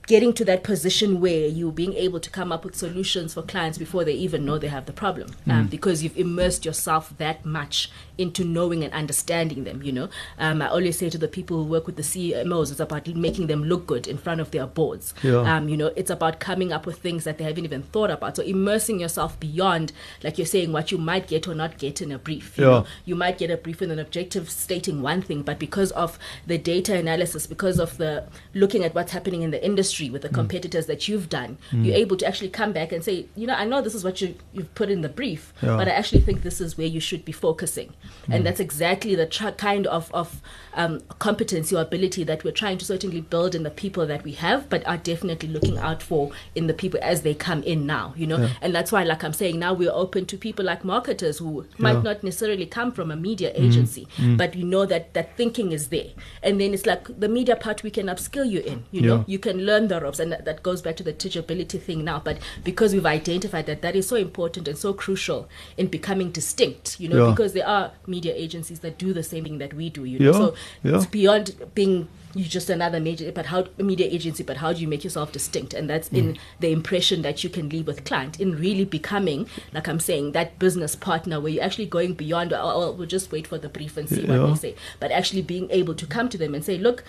[0.07, 3.77] getting to that position where you're being able to come up with solutions for clients
[3.77, 5.71] before they even know they have the problem um, mm.
[5.71, 10.69] because you've immersed yourself that much into knowing and understanding them you know um, i
[10.69, 13.87] always say to the people who work with the cmos it's about making them look
[13.87, 15.57] good in front of their boards yeah.
[15.57, 18.37] um, you know it's about coming up with things that they haven't even thought about
[18.37, 19.93] so immersing yourself beyond
[20.23, 22.71] like you're saying what you might get or not get in a brief you, yeah.
[22.71, 22.87] know?
[23.05, 26.57] you might get a brief with an objective stating one thing but because of the
[26.57, 30.29] data analysis because of the looking at what's happening in the industry industry with the
[30.29, 30.35] mm.
[30.35, 30.89] competitors mm.
[30.89, 31.85] that you've done, mm.
[31.85, 34.21] you're able to actually come back and say, you know, I know this is what
[34.21, 35.77] you, you've put in the brief, yeah.
[35.77, 37.93] but I actually think this is where you should be focusing.
[38.29, 38.35] Mm.
[38.35, 40.41] And that's exactly the tr- kind of, of
[40.75, 44.33] um, competency or ability that we're trying to certainly build in the people that we
[44.33, 48.15] have, but are definitely looking out for in the people as they come in now,
[48.17, 48.39] you know.
[48.39, 48.51] Yeah.
[48.61, 51.69] And that's why, like I'm saying, now we're open to people like marketers who yeah.
[51.79, 53.65] might not necessarily come from a media mm.
[53.65, 54.37] agency, mm.
[54.37, 56.11] but we know that that thinking is there.
[56.43, 59.39] And then it's like the media part we can upskill you in, you know, you
[59.39, 62.21] can learn the ropes, and that, that goes back to the teachability thing now.
[62.21, 67.01] But because we've identified that that is so important and so crucial in becoming distinct,
[67.01, 67.31] you know, yeah.
[67.31, 70.27] because there are media agencies that do the same thing that we do, you know.
[70.27, 70.33] Yeah.
[70.33, 70.97] So yeah.
[70.97, 74.87] it's beyond being you just another major but how media agency but how do you
[74.87, 76.19] make yourself distinct and that's mm.
[76.19, 80.33] in the impression that you can leave with client in really becoming like i'm saying
[80.33, 83.69] that business partner where you're actually going beyond oh, oh, we'll just wait for the
[83.69, 84.39] brief and see yeah.
[84.39, 87.05] what they say but actually being able to come to them and say look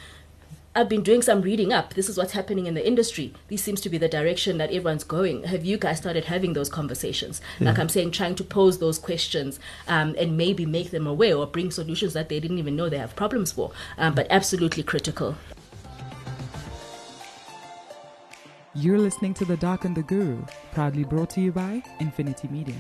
[0.78, 1.96] I've been doing some reading up.
[1.96, 3.34] This is what's happening in the industry.
[3.48, 5.46] This seems to be the direction that everyone's going.
[5.46, 7.42] Have you guys started having those conversations?
[7.60, 7.70] Yeah.
[7.70, 11.48] Like I'm saying, trying to pose those questions um, and maybe make them aware or
[11.48, 13.72] bring solutions that they didn't even know they have problems for.
[13.98, 15.36] Um, but absolutely critical.
[18.76, 22.76] You're listening to The Doc and the Guru, proudly brought to you by Infinity Media.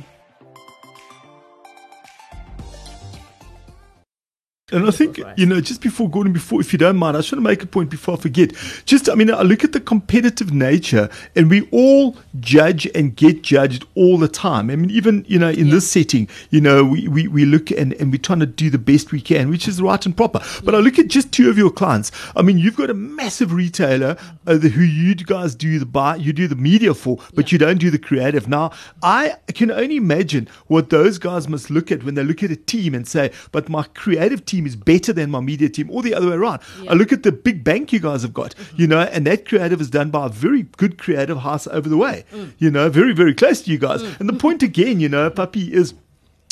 [4.69, 7.31] And I think, you know, just before Gordon, before, if you don't mind, I just
[7.31, 8.51] want to make a point before I forget.
[8.83, 13.43] Just, I mean, I look at the competitive nature and we all judge and get
[13.43, 14.69] judged all the time.
[14.69, 15.75] I mean, even, you know, in yeah.
[15.75, 18.77] this setting, you know, we, we, we look and, and we're trying to do the
[18.77, 20.41] best we can, which is right and proper.
[20.65, 22.11] But I look at just two of your clients.
[22.35, 26.33] I mean, you've got a massive retailer uh, who you guys do the buy, you
[26.33, 27.55] do the media for, but yeah.
[27.55, 28.49] you don't do the creative.
[28.49, 32.51] Now, I can only imagine what those guys must look at when they look at
[32.51, 35.89] a team and say, but my creative team team is better than my media team,
[35.91, 36.61] or the other way around.
[36.81, 36.91] Yeah.
[36.91, 38.81] I look at the big bank you guys have got, mm-hmm.
[38.81, 41.97] you know, and that creative is done by a very good creative house over the
[41.97, 42.51] way, mm.
[42.57, 44.01] you know, very, very close to you guys.
[44.01, 44.19] Mm.
[44.19, 45.93] And the point again, you know, Papi, is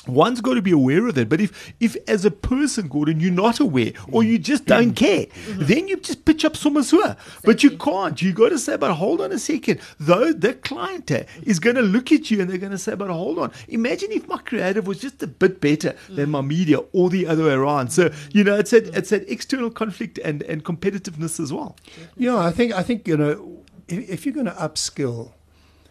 [0.07, 1.29] one's got to be aware of that.
[1.29, 5.25] But if, if as a person, Gordon, you're not aware or you just don't care,
[5.25, 5.65] mm-hmm.
[5.65, 7.17] then you just pitch up somasua.
[7.43, 8.21] But you can't.
[8.21, 9.79] You got to say, but hold on a second.
[9.99, 11.11] Though the client
[11.43, 13.51] is going to look at you and they're going to say, but hold on.
[13.67, 16.31] Imagine if my creative was just a bit better than mm.
[16.31, 17.89] my media or the other way around.
[17.89, 21.75] So, you know, it's that, it's that external conflict and, and competitiveness as well.
[22.17, 25.31] Yeah, I think I think you know if, if you're going to upskill,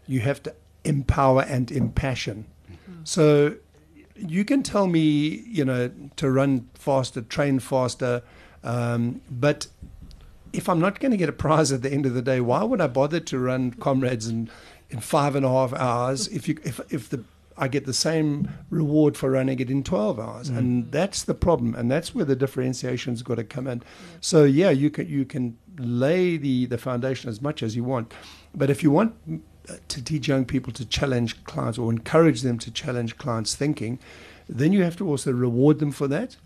[0.07, 2.47] you have to empower and impassion.
[2.71, 3.01] Mm-hmm.
[3.05, 3.57] So
[4.17, 8.23] you can tell me, you know, to run faster, train faster,
[8.63, 9.67] um, but
[10.53, 12.63] if I'm not going to get a prize at the end of the day, why
[12.63, 14.49] would I bother to run comrades in,
[14.89, 17.25] in five and a half hours if you if if the
[17.57, 21.75] I get the same reward for running it in 12 hours, and that's the problem,
[21.77, 23.83] and that's where the differentiation's got to come in.
[24.21, 28.13] So yeah, you can you can lay the the foundation as much as you want,
[28.55, 29.15] but if you want
[29.89, 33.99] to teach young people to challenge clients or encourage them to challenge clients' thinking,
[34.49, 36.37] then you have to also reward them for that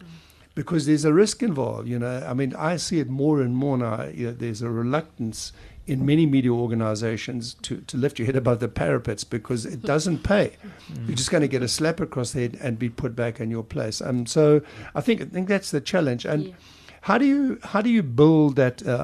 [0.54, 1.88] because there's a risk involved.
[1.88, 4.04] You know, I mean, I see it more and more now.
[4.04, 5.52] You know, there's a reluctance
[5.87, 10.22] in many media organizations to, to lift your head above the parapets because it doesn't
[10.22, 10.52] pay.
[11.07, 13.50] You're just going to get a slap across the head and be put back in
[13.50, 14.02] your place.
[14.02, 14.61] Um, so
[14.94, 16.24] I think I think that's the challenge.
[16.24, 16.54] And Yeah.
[17.02, 18.87] How do you how do you build that?
[18.87, 18.96] Uh,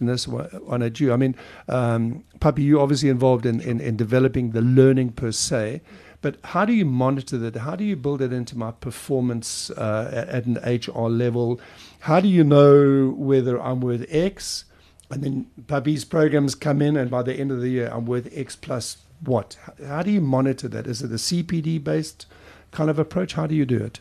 [0.00, 1.00] this one, one at.
[1.00, 1.36] I mean,
[1.68, 5.80] um, Papi, you're obviously involved in, in, in developing the learning per se.
[6.20, 7.56] But how do you monitor that?
[7.56, 11.60] How do you build it into my performance uh, at an HR level?
[12.00, 14.64] How do you know whether I'm worth X?
[15.10, 18.30] And then Papi's programs come in, and by the end of the year, I'm worth
[18.32, 19.58] X plus what?
[19.86, 20.86] How do you monitor that?
[20.86, 22.26] Is it a CPD based
[22.70, 23.34] kind of approach?
[23.34, 24.00] How do you do it?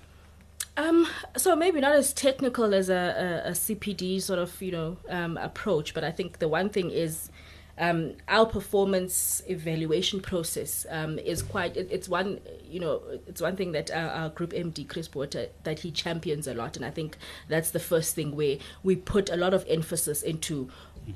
[0.76, 1.08] Um,
[1.38, 5.38] so maybe not as technical as a, a, a CPD sort of you know um,
[5.38, 7.30] approach, but I think the one thing is
[7.78, 11.78] um, our performance evaluation process um, is quite.
[11.78, 15.48] It, it's one you know it's one thing that our, our group MD Chris Porter
[15.64, 19.30] that he champions a lot, and I think that's the first thing where we put
[19.30, 20.70] a lot of emphasis into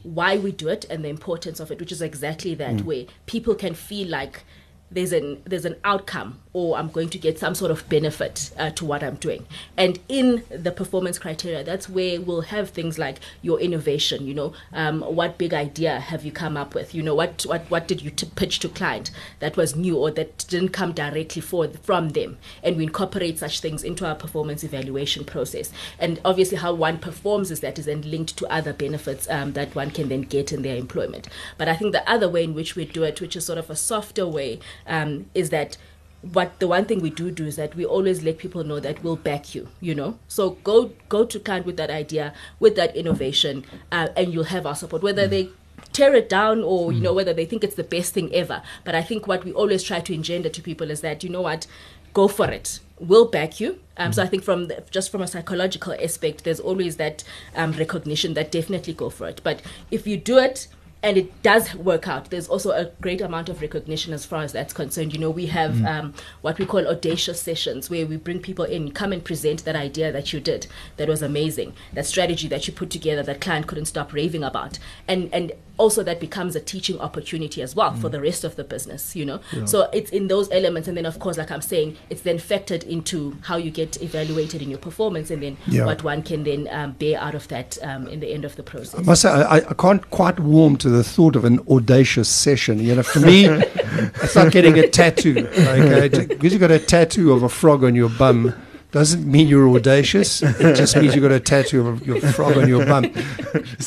[0.03, 3.55] why we do it and the importance of it, which is exactly that where people
[3.55, 4.43] can feel like
[4.89, 8.71] there's an there's an outcome or I'm going to get some sort of benefit uh,
[8.71, 9.45] to what I'm doing.
[9.77, 14.25] And in the performance criteria, that's where we'll have things like your innovation.
[14.25, 16.95] You know, um, what big idea have you come up with?
[16.95, 20.09] You know, what what what did you t- pitch to client that was new or
[20.11, 22.37] that didn't come directly for from them?
[22.63, 25.71] And we incorporate such things into our performance evaluation process.
[25.99, 29.75] And obviously, how one performs is that is then linked to other benefits um, that
[29.75, 31.27] one can then get in their employment.
[31.57, 33.69] But I think the other way in which we do it, which is sort of
[33.69, 35.77] a softer way, um, is that
[36.21, 39.03] what the one thing we do do is that we always let people know that
[39.03, 40.17] we'll back you you know?
[40.27, 44.65] So go go to client with that idea with that innovation uh, and you'll have
[44.65, 45.03] our support.
[45.03, 45.49] Whether they
[45.93, 48.61] tear it down or you know whether they think it's the best thing ever.
[48.83, 51.41] But i think what we always try to engender to people is that you know
[51.41, 51.67] what?
[52.13, 52.79] Go for it.
[52.99, 53.79] We'll back you.
[53.97, 57.23] Um, so i think from the, just from a psychological aspect there's always that
[57.55, 59.41] um, recognition that definitely go for it.
[59.43, 60.67] But if you do it
[61.03, 62.29] and it does work out.
[62.29, 65.13] There's also a great amount of recognition as far as that's concerned.
[65.13, 68.91] You know, we have um, what we call audacious sessions where we bring people in,
[68.91, 72.73] come and present that idea that you did that was amazing, that strategy that you
[72.73, 76.99] put together that client couldn't stop raving about, and and also that becomes a teaching
[76.99, 79.15] opportunity as well for the rest of the business.
[79.15, 82.21] You know, so it's in those elements, and then of course, like I'm saying, it's
[82.21, 85.85] then factored into how you get evaluated in your performance, and then Yeah.
[85.85, 88.63] what one can then um, bear out of that um, in the end of the
[88.63, 88.99] process.
[88.99, 92.79] I must say, I, I can't quite warm to the thought of an audacious session.
[92.79, 95.47] You know, for me, it's like getting a tattoo.
[95.57, 98.53] Okay, because you got a tattoo of a frog on your bum
[98.97, 100.41] doesn't mean you're audacious.
[100.41, 103.05] It just means you've got a tattoo of your frog on your bum.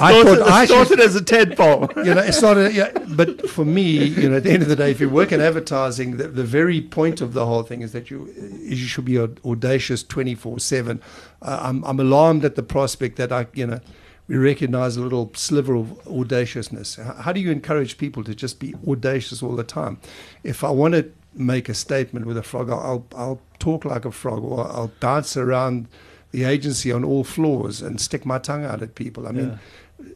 [0.01, 1.91] I thought I should started as a tadpole.
[1.97, 4.69] you know, it's not a, yeah, but for me, you know, at the end of
[4.69, 7.83] the day, if you work in advertising, the, the very point of the whole thing
[7.83, 11.03] is that you you should be audacious twenty four seven.
[11.43, 13.81] Uh, I'm I'm alarmed at the prospect that I, you know,
[14.29, 16.95] we recognise a little sliver of audaciousness.
[16.95, 19.99] How, how do you encourage people to just be audacious all the time?
[20.45, 24.11] If I want to make a statement with a frog, I'll I'll, talk like a
[24.11, 25.87] frog, or I'll dance around
[26.31, 29.29] the agency on all floors and stick my tongue out at people.
[29.29, 29.59] I mean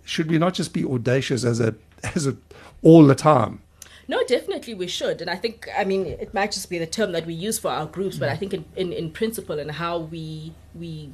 [0.04, 1.74] should we not just be audacious as a
[2.14, 2.36] as a
[2.82, 3.60] all the time?
[4.06, 5.22] No, definitely we should.
[5.22, 7.70] And I think, I mean, it might just be the term that we use for
[7.70, 8.38] our groups, but I mm.
[8.38, 11.10] think in, in, in principle and how we we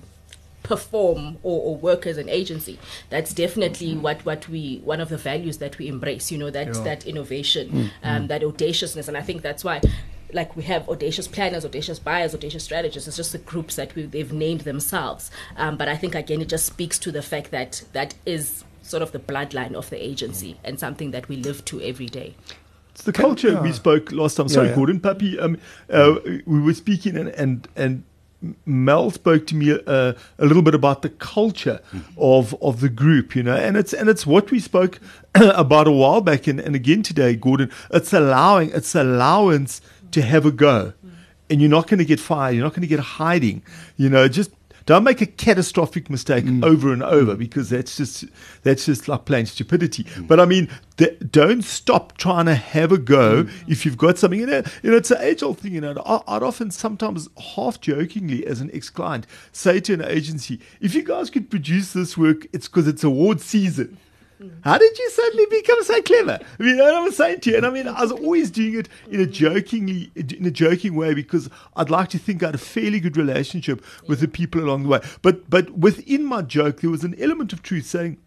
[0.70, 2.78] perform or, or work as an agency,
[3.09, 6.68] that's definitely what, what we, one of the values that we embrace, you know, that,
[6.68, 6.83] Yeah.
[6.85, 9.09] that innovation, um, that audaciousness.
[9.09, 9.80] And I think that's why
[10.33, 13.09] like we have audacious planners, audacious buyers, audacious strategists.
[13.09, 15.28] It's just the groups that we, they've named themselves.
[15.56, 19.02] Um, but I think again, it just speaks to the fact that that is sort
[19.02, 22.35] of the bloodline of the agency and something that we live to every day.
[22.92, 23.62] It's the culture yeah.
[23.62, 24.48] we spoke last time.
[24.48, 24.76] Sorry, Yeah, yeah.
[24.76, 25.40] Gordon Papi.
[25.42, 25.59] Um,
[25.90, 28.04] uh, we were speaking, and and and
[28.64, 31.81] Mel spoke to me uh, a little bit about the culture
[32.16, 34.98] of of the group, you know, and it's and it's what we spoke
[35.35, 37.70] about a while back, and, and again today, Gordon.
[37.90, 39.81] It's allowing, it's allowance
[40.12, 40.94] to have a go,
[41.50, 42.55] and you're not going to get fired.
[42.55, 43.62] You're not going to get hiding.
[43.96, 44.50] You know, just
[44.90, 46.64] don't make a catastrophic mistake mm.
[46.64, 47.38] over and over mm.
[47.38, 48.24] because that's just
[48.64, 50.03] that's just like plain stupidity.
[50.03, 50.26] Mm.
[50.26, 54.40] But I mean, th- don't stop trying to have a go if you've got something.
[54.40, 55.74] You uh, know, you know it's an age old thing.
[55.74, 60.03] You know, I- I'd often sometimes half jokingly as an ex client say to an
[60.03, 63.96] agency, if you guys could produce this work, it's because it's award season.
[64.62, 66.38] How did you suddenly become so clever?
[66.40, 68.50] I mean, you know what I'm saying to you, and I mean, I was always
[68.50, 72.46] doing it in a jokingly, in a joking way because I'd like to think I
[72.46, 75.00] had a fairly good relationship with the people along the way.
[75.22, 78.18] But, but within my joke, there was an element of truth saying.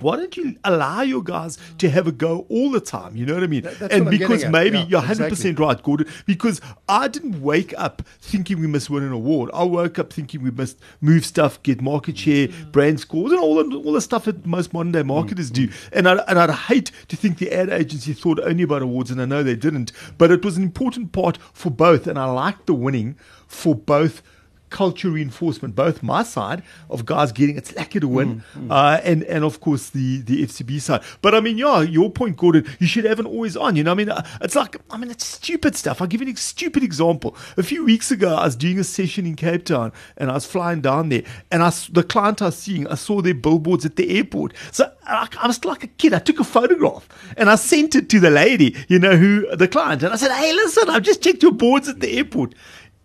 [0.00, 3.16] Why don't you allow your guys to have a go all the time?
[3.16, 3.62] You know what I mean?
[3.62, 5.52] That- and because maybe Yeah, you're 100% exactly.
[5.52, 9.50] right, Gordon, because I didn't wake up thinking we must win an award.
[9.54, 13.54] I woke up thinking we must move stuff, get market share, brand scores, and all
[13.62, 15.68] the, all the stuff that most modern day marketers do.
[15.92, 19.22] And, I, and I'd hate to think the ad agency thought only about awards, and
[19.22, 22.06] I know they didn't, but it was an important part for both.
[22.08, 24.22] And I liked the winning for both
[24.70, 29.44] culture reinforcement, both my side of guys getting it's lucky to win, uh, and and
[29.44, 31.02] of course the the FCB side.
[31.22, 33.76] But I mean, yeah, your point, Gordon, you should have an always on.
[33.76, 36.00] You know, I mean, uh, it's like I mean, it's stupid stuff.
[36.00, 37.36] I'll give you a stupid example.
[37.56, 40.46] A few weeks ago, I was doing a session in Cape Town, and I was
[40.46, 43.96] flying down there, and I the client I was seeing, I saw their billboards at
[43.96, 44.54] the airport.
[44.72, 46.14] So I, I was like a kid.
[46.14, 49.68] I took a photograph and I sent it to the lady, you know, who the
[49.68, 52.54] client, and I said, "Hey, listen, I've just checked your boards at the airport."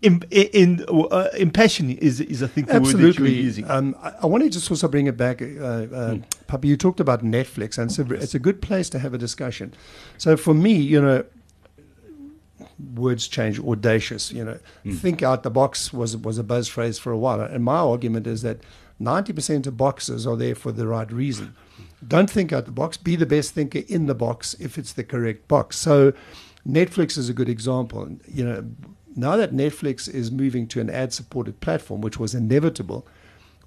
[0.02, 3.34] In, in uh, impassion is is I think the word that you were Absolutely.
[3.34, 3.70] using.
[3.70, 6.16] Um, I, I want to just also bring it back, uh, uh,
[6.48, 6.64] Papi.
[6.64, 9.74] You talked about Netflix, and it's a, it's a good place to have a discussion.
[10.16, 11.24] So for me, you know,
[12.94, 13.60] words change.
[13.60, 14.58] Audacious, you know,
[14.94, 18.26] think out the box was was a buzz phrase for a while, and my argument
[18.26, 18.60] is that
[18.98, 21.54] ninety percent of boxes are there for the right reason.
[22.06, 22.96] Don't think out the box.
[22.96, 25.76] Be the best thinker in the box if it's the correct box.
[25.76, 26.14] So,
[26.66, 28.16] Netflix is a good example.
[28.26, 28.64] You know,
[29.20, 33.06] now that Netflix is moving to an ad-supported platform, which was inevitable,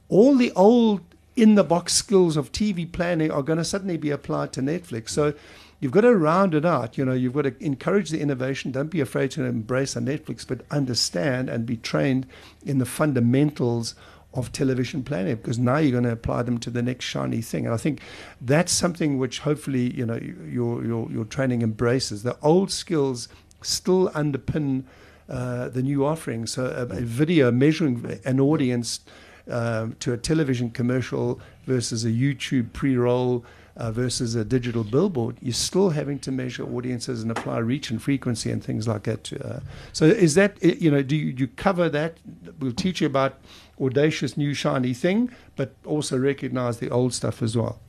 [0.09, 1.01] all the old
[1.35, 5.09] in the box skills of TV planning are going to suddenly be applied to Netflix.
[5.09, 5.33] So
[5.79, 6.97] you've got to round it out.
[6.97, 8.71] You know, you've got to encourage the innovation.
[8.71, 12.27] Don't be afraid to embrace a Netflix, but understand and be trained
[12.63, 13.95] in the fundamentals
[14.35, 17.65] of television planning because now you're going to apply them to the next shiny thing.
[17.65, 18.01] And I think
[18.41, 22.23] that's something which hopefully, you know, your your your training embraces.
[22.23, 23.27] The old skills
[23.61, 24.83] still underpin
[25.29, 26.45] uh, the new offering.
[26.45, 29.01] So a, a video measuring an audience
[29.49, 33.43] um, to a television commercial versus a YouTube pre-roll
[33.75, 38.01] uh, versus a digital billboard, you're still having to measure audiences and apply reach and
[38.01, 39.33] frequency and things like that.
[39.33, 39.59] Uh,
[39.91, 42.17] so is that you know do you, you cover that?
[42.59, 43.39] We'll teach you about
[43.81, 47.79] audacious new shiny thing, but also recognize the old stuff as well.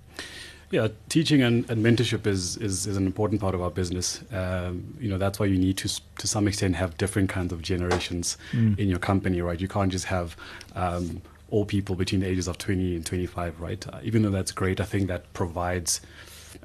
[0.70, 4.22] Yeah, teaching and, and mentorship is, is, is an important part of our business.
[4.33, 7.62] Um, you know, that's why you need to, to some extent, have different kinds of
[7.62, 8.37] generations
[8.79, 9.61] in your company, right?
[9.61, 10.37] You can't just have
[10.74, 13.87] um, all people between the ages of 20 and 25, right?
[13.87, 16.00] Uh, even though that's great, I think that provides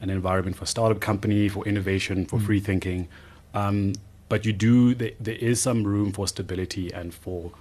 [0.02, 3.08] an environment for startup company, for innovation, for free thinking.
[3.54, 3.94] Um,
[4.30, 7.52] but you do, there, there is some room for stability and for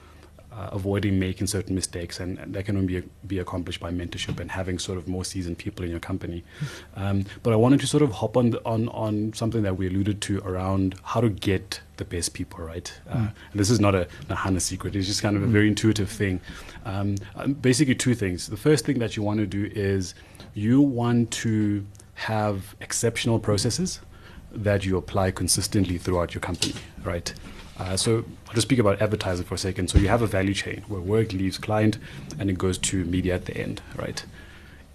[0.58, 4.40] uh, avoiding making certain mistakes, and, and that can only be, be accomplished by mentorship
[4.40, 6.42] and having sort of more seasoned people in your company.
[6.96, 9.86] Um, but I wanted to sort of hop on the, on on something that we
[9.86, 12.92] alluded to around how to get the best people, right?
[13.08, 15.68] Uh, and this is not a, a Nahana secret; it's just kind of a very
[15.68, 16.40] intuitive thing.
[16.84, 18.48] Um, um, basically, two things.
[18.48, 20.14] The first thing that you want to do is
[20.54, 24.00] you want to have exceptional processes
[24.50, 27.32] that you apply consistently throughout your company, right?
[27.78, 29.88] Uh, so I'll just speak about advertising for a second.
[29.88, 31.98] So you have a value chain where work leaves client
[32.38, 34.24] and it goes to media at the end, right?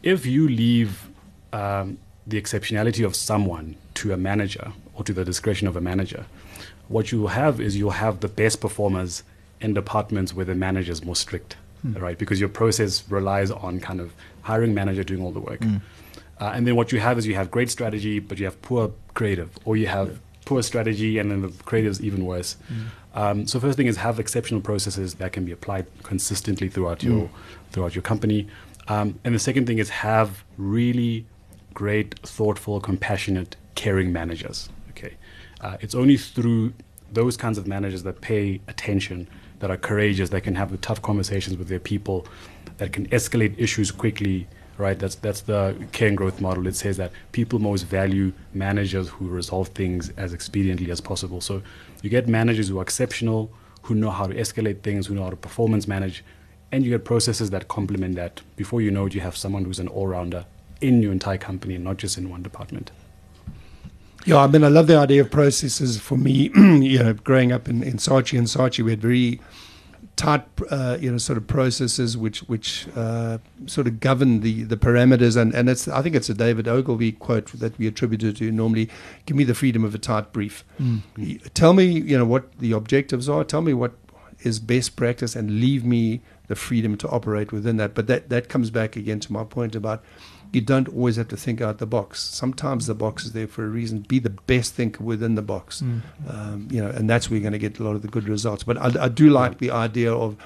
[0.01, 1.07] If you leave
[1.53, 6.25] um, the exceptionality of someone to a manager or to the discretion of a manager,
[6.89, 9.23] what you will have is you'll have the best performers
[9.61, 11.55] in departments where the manager is more strict,
[12.01, 12.17] right?
[12.17, 15.61] Because your process relies on kind of hiring manager doing all the work.
[16.41, 18.91] Uh, and then what you have is you have great strategy, but you have poor
[19.13, 22.57] creative, or you have poor strategy, and then the creative is even worse.
[23.15, 27.29] Um, so first thing is have exceptional processes that can be applied consistently throughout your
[27.71, 28.47] throughout your company.
[28.87, 31.25] Um, and the second thing is have really
[31.73, 34.69] great, thoughtful, compassionate, caring managers.
[34.91, 35.13] Okay,
[35.61, 36.73] uh, it's only through
[37.11, 39.27] those kinds of managers that pay attention,
[39.59, 42.25] that are courageous, that can have the tough conversations with their people,
[42.77, 44.97] that can escalate issues quickly, right?
[44.97, 46.67] That's that's the care growth model.
[46.67, 51.41] It says that people most value managers who resolve things as expediently as possible.
[51.41, 51.61] So
[52.01, 53.51] you get managers who are exceptional,
[53.83, 56.23] who know how to escalate things, who know how to performance manage,
[56.71, 58.41] and you get processes that complement that.
[58.55, 60.45] Before you know it, you have someone who's an all-rounder
[60.81, 62.91] in your entire company, not just in one department.
[64.25, 65.99] Yeah, I mean, I love the idea of processes.
[65.99, 69.41] For me, you know, growing up in, in Saatchi and Saatchi, we had very
[70.15, 74.77] tight, uh, you know, sort of processes which which uh, sort of govern the the
[74.77, 75.35] parameters.
[75.35, 78.89] And and it's I think it's a David Ogilvy quote that we attributed to normally.
[79.25, 80.63] Give me the freedom of a tight brief.
[80.79, 81.53] Mm.
[81.53, 83.43] Tell me, you know, what the objectives are.
[83.43, 83.93] Tell me what
[84.41, 87.93] is best practice, and leave me the freedom to operate within that.
[87.93, 90.03] But that that comes back again to my point about
[90.53, 92.21] you don't always have to think out the box.
[92.21, 93.99] Sometimes the box is there for a reason.
[94.01, 96.01] Be the best thinker within the box, mm.
[96.29, 98.29] um, you know, and that's where you're going to get a lot of the good
[98.29, 98.63] results.
[98.63, 100.37] But I, I do like the idea of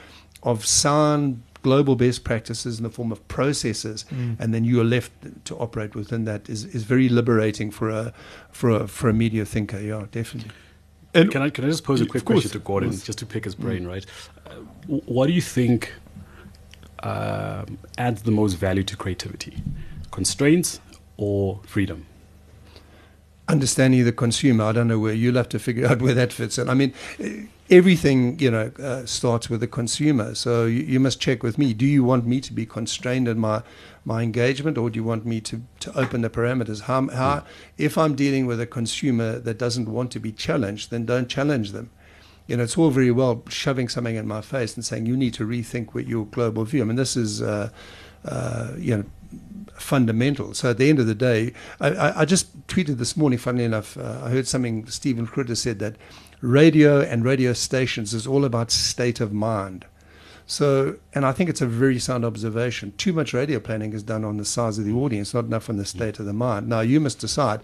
[0.43, 4.39] of sound global best practices in the form of processes, mm.
[4.39, 5.11] and then you are left
[5.45, 8.13] to operate within that is, is very liberating for a
[8.51, 9.79] for a for a media thinker.
[9.79, 10.51] Yeah, definitely.
[11.13, 13.43] And can I can I just pose a quick question to Gordon, just to pick
[13.43, 13.89] his brain, mm.
[13.89, 14.05] right?
[14.45, 14.51] Uh,
[14.87, 15.93] what do you think
[17.03, 19.61] um, adds the most value to creativity?
[20.11, 20.79] Constraints
[21.17, 22.05] or freedom?
[23.47, 26.57] Understanding the consumer, I don't know where you'll have to figure out where that fits
[26.57, 26.69] in.
[26.69, 26.93] I mean,
[27.69, 30.35] everything you know uh, starts with the consumer.
[30.35, 31.73] So you, you, must check with me.
[31.73, 33.63] Do you want me to be constrained in my
[34.05, 36.81] my engagement, or do you want me to, to open the parameters?
[36.81, 37.43] How, how
[37.77, 41.71] if I'm dealing with a consumer that doesn't want to be challenged, then don't challenge
[41.71, 41.89] them.
[42.47, 45.33] You know, it's all very well shoving something in my face and saying you need
[45.35, 46.81] to rethink with your global view.
[46.81, 47.41] I mean, this is.
[47.41, 47.69] Uh,
[48.25, 49.03] uh, you know,
[49.77, 50.53] fundamental.
[50.53, 53.97] So at the end of the day, I, I, just tweeted this morning, funnily enough,
[53.97, 55.95] uh, I heard something Stephen Critter said that
[56.41, 59.85] radio and radio stations is all about state of mind.
[60.45, 62.93] So, and I think it's a very sound observation.
[62.97, 65.75] Too much radio planning is done on the size of the audience, not enough on
[65.75, 66.69] the state of the mind.
[66.69, 67.59] Now, you must decide: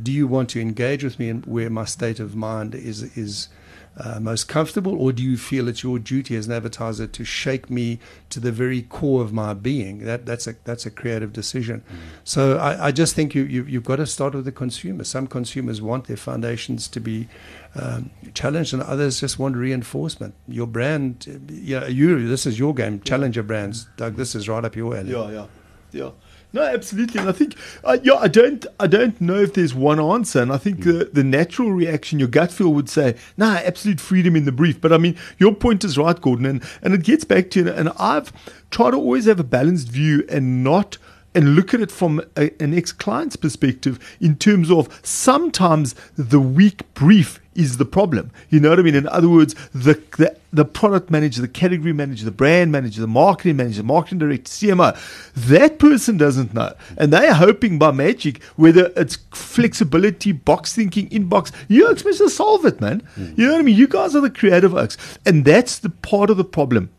[0.00, 3.48] do you want to engage with me in where my state of mind is is
[3.96, 7.68] uh, most comfortable, or do you feel it's your duty as an advertiser to shake
[7.68, 7.98] me
[8.30, 10.04] to the very core of my being?
[10.04, 11.80] That that's a that's a creative decision.
[11.80, 11.96] Mm.
[12.24, 15.04] So I, I, just think you, you you've got to start with the consumer.
[15.04, 17.28] Some consumers want their foundations to be
[17.74, 20.34] um, challenged, and others just want reinforcement.
[20.46, 23.00] Your brand, yeah, you this is your game.
[23.00, 24.16] Challenge your brands, Doug.
[24.16, 25.10] This is right up your alley.
[25.10, 25.46] Yeah, yeah,
[25.90, 26.10] yeah.
[26.52, 30.00] No, absolutely, and I think, uh, yeah, I don't, I don't know if there's one
[30.00, 34.00] answer, and I think the, the natural reaction, your gut feel would say, nah, absolute
[34.00, 34.80] freedom in the brief.
[34.80, 37.90] But I mean, your point is right, Gordon, and and it gets back to, and
[37.98, 38.32] I've
[38.70, 40.98] tried to always have a balanced view and not
[41.34, 46.40] and look at it from a, an ex client's perspective in terms of sometimes the
[46.40, 48.30] weak brief is the problem.
[48.48, 48.94] You know what I mean?
[48.94, 53.06] In other words, the, the, the product manager, the category manager, the brand manager, the
[53.06, 56.72] marketing manager, the marketing director, CMO, that person doesn't know.
[56.96, 62.30] And they are hoping by magic, whether it's flexibility, box thinking, inbox, you're supposed to
[62.30, 63.02] solve it, man.
[63.16, 63.36] Mm.
[63.36, 63.76] You know what I mean?
[63.76, 64.96] You guys are the creative oaks.
[65.26, 66.90] And that's the part of the problem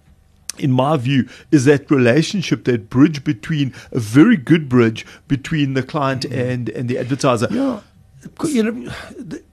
[0.57, 5.83] in my view, is that relationship, that bridge between a very good bridge between the
[5.83, 6.39] client mm-hmm.
[6.39, 7.47] and, and the advertiser.
[7.49, 7.81] Yeah.
[8.45, 8.91] You know,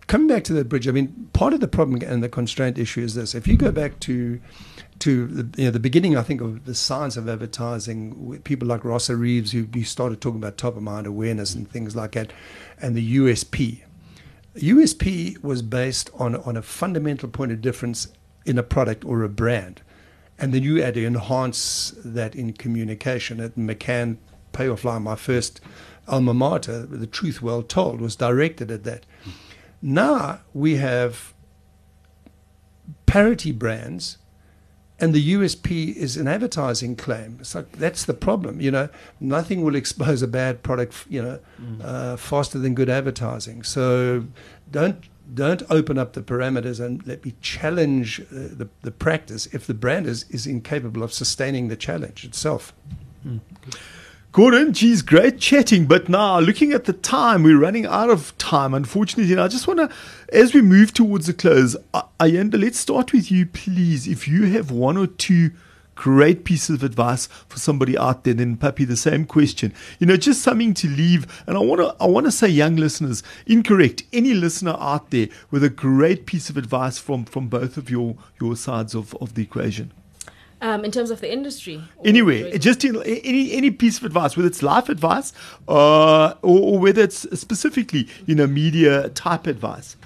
[0.09, 3.03] coming back to that bridge, I mean, part of the problem and the constraint issue
[3.03, 3.35] is this.
[3.35, 4.41] If you go back to
[4.99, 8.85] to the, you know, the beginning, I think, of the science of advertising, people like
[8.85, 12.33] Rosser Reeves, who, who started talking about top of mind awareness and things like that,
[12.83, 13.83] and the USP.
[14.57, 18.09] USP was based on, on a fundamental point of difference
[18.45, 19.83] in a product or a brand
[20.39, 23.41] and then you had to enhance that in communication.
[23.41, 24.19] At McCann
[24.53, 25.61] Payoff Line, my first
[26.07, 29.05] alma mater, The Truth Well Told, was directed at that.
[29.83, 31.35] Now we have
[33.07, 34.19] parity brands,
[35.01, 37.39] and the USP is an advertising claim.
[37.41, 38.61] It's like that's the problem.
[38.61, 38.89] You know,
[39.21, 41.07] nothing will expose a bad product.
[41.09, 41.85] You know, mm.
[41.85, 43.63] uh, faster than good advertising.
[43.63, 44.25] So
[44.71, 45.05] don't
[45.35, 49.75] don't open up the parameters and let me challenge uh, the, the practice if the
[49.75, 52.73] brand is, is incapable of sustaining the challenge itself.
[53.27, 53.41] Mm.
[54.33, 55.87] Gordon, geez, great chatting.
[55.87, 59.33] But now, looking at the time, we're running out of time, unfortunately.
[59.33, 59.91] And I just want to,
[60.33, 61.77] as we move towards the close,
[62.21, 64.07] Ayanda, let's start with you, please.
[64.07, 65.53] If you have one or two
[65.99, 68.33] great piece of advice for somebody out there.
[68.33, 69.75] Then, Papi, the same question.
[69.99, 71.27] You know, just something to leave.
[71.47, 74.05] And I want to, I want to say, young listeners, incorrect.
[74.13, 78.17] Any listener out there with a great piece of advice from from both of your
[78.41, 79.93] your sides of of the equation.
[80.61, 81.83] Um, in terms of the industry.
[82.05, 85.33] Anyway, just in, any any piece of advice, whether it's life advice
[85.69, 89.97] uh, or, or whether it's specifically you know media type advice.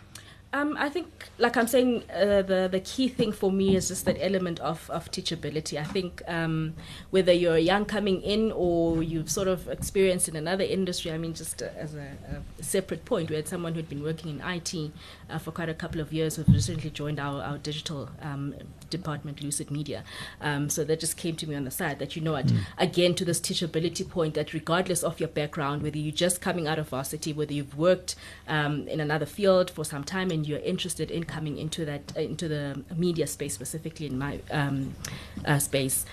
[0.55, 1.07] Um, I think,
[1.39, 4.89] like I'm saying, uh, the the key thing for me is just that element of,
[4.91, 5.81] of teachability.
[5.81, 6.75] I think um,
[7.11, 11.11] whether you're young coming in or you've sort of experienced in another industry.
[11.11, 12.17] I mean, just as a,
[12.61, 14.93] a, separate point, we had someone who'd been working in IT
[15.33, 18.55] uh, for quite a couple of years, We've recently joined our our digital um,
[18.91, 20.05] department, Lucid Media.
[20.41, 22.61] Um, so that just came to me on the side that you know what, mm.
[22.79, 26.79] again to this teachability point, that regardless of your background, whether you're just coming out
[26.79, 28.15] of varsity, whether you've worked
[28.49, 32.21] um, in another field for some time and you're interested in coming into that uh,
[32.21, 34.95] into the media space specifically in my um,
[35.45, 36.05] uh, space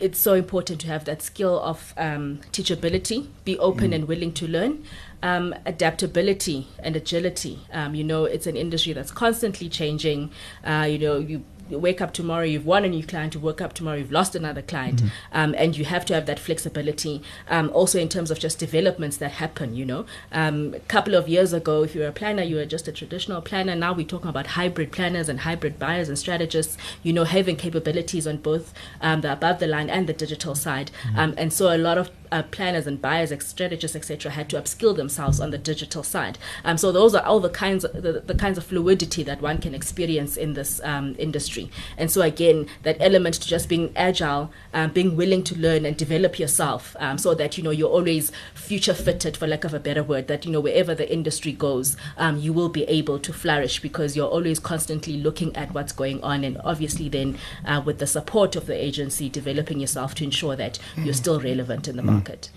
[0.00, 3.94] it's so important to have that skill of um, teachability, be open mm.
[3.94, 4.84] and willing to learn,
[5.22, 7.60] um, adaptability and agility.
[7.72, 10.30] Um, you know, it's an industry that's constantly changing.
[10.64, 13.60] Uh, you know, you you wake up tomorrow, you've won a new client, you wake
[13.60, 15.02] up tomorrow, you've lost another client.
[15.02, 15.08] Mm-hmm.
[15.32, 17.22] Um, and you have to have that flexibility.
[17.48, 20.06] Um, also, in terms of just developments that happen, you know.
[20.32, 22.92] Um, a couple of years ago, if you were a planner, you were just a
[22.92, 23.74] traditional planner.
[23.74, 28.26] Now we're talking about hybrid planners and hybrid buyers and strategists, you know, having capabilities
[28.26, 30.90] on both um, the above the line and the digital side.
[31.04, 31.18] Mm-hmm.
[31.18, 34.96] Um, and so a lot of uh, planners and buyers, strategists, etc., had to upskill
[34.96, 36.36] themselves on the digital side.
[36.64, 39.58] Um, so those are all the kinds of, the, the, kinds of fluidity that one
[39.58, 41.70] can experience in this um, industry.
[41.96, 45.96] And so again, that element to just being agile, um, being willing to learn and
[45.96, 49.78] develop yourself, um, so that you know you're always future fitted, for lack of a
[49.78, 50.26] better word.
[50.26, 54.16] That you know wherever the industry goes, um, you will be able to flourish because
[54.16, 58.56] you're always constantly looking at what's going on, and obviously then uh, with the support
[58.56, 62.50] of the agency, developing yourself to ensure that you're still relevant in the market market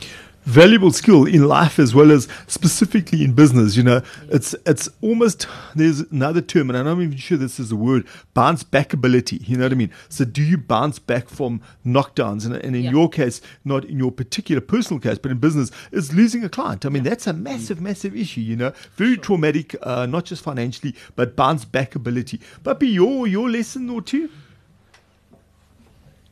[0.47, 3.75] valuable skill in life as well as specifically in business.
[3.75, 5.45] You know, it's it's almost
[5.75, 8.07] there's another term, and I'm not even sure this is a word.
[8.33, 9.41] Bounce back ability.
[9.43, 9.91] You know what I mean?
[10.07, 12.45] So, do you bounce back from knockdowns?
[12.45, 12.91] And, and in yeah.
[12.91, 16.85] your case, not in your particular personal case, but in business, is losing a client.
[16.85, 17.09] I mean, yeah.
[17.09, 18.41] that's a massive, massive issue.
[18.41, 19.23] You know, very sure.
[19.23, 22.39] traumatic, uh, not just financially, but bounce back ability.
[22.63, 24.29] But be your your lesson or two.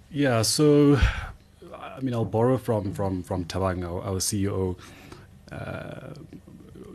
[0.09, 0.43] Yeah.
[0.43, 0.97] So
[1.95, 4.77] I mean, I'll borrow from from from Thabang, our, our CEO.
[5.51, 6.13] Uh,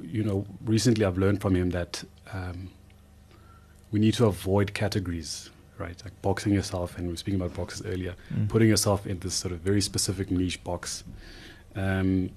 [0.03, 2.71] you know, recently I've learned from him that um,
[3.91, 6.01] we need to avoid categories, right?
[6.05, 8.49] Like boxing yourself, and we were speaking about boxes earlier, mm.
[8.49, 11.05] putting yourself in this sort of very specific niche box.
[11.77, 12.31] Um,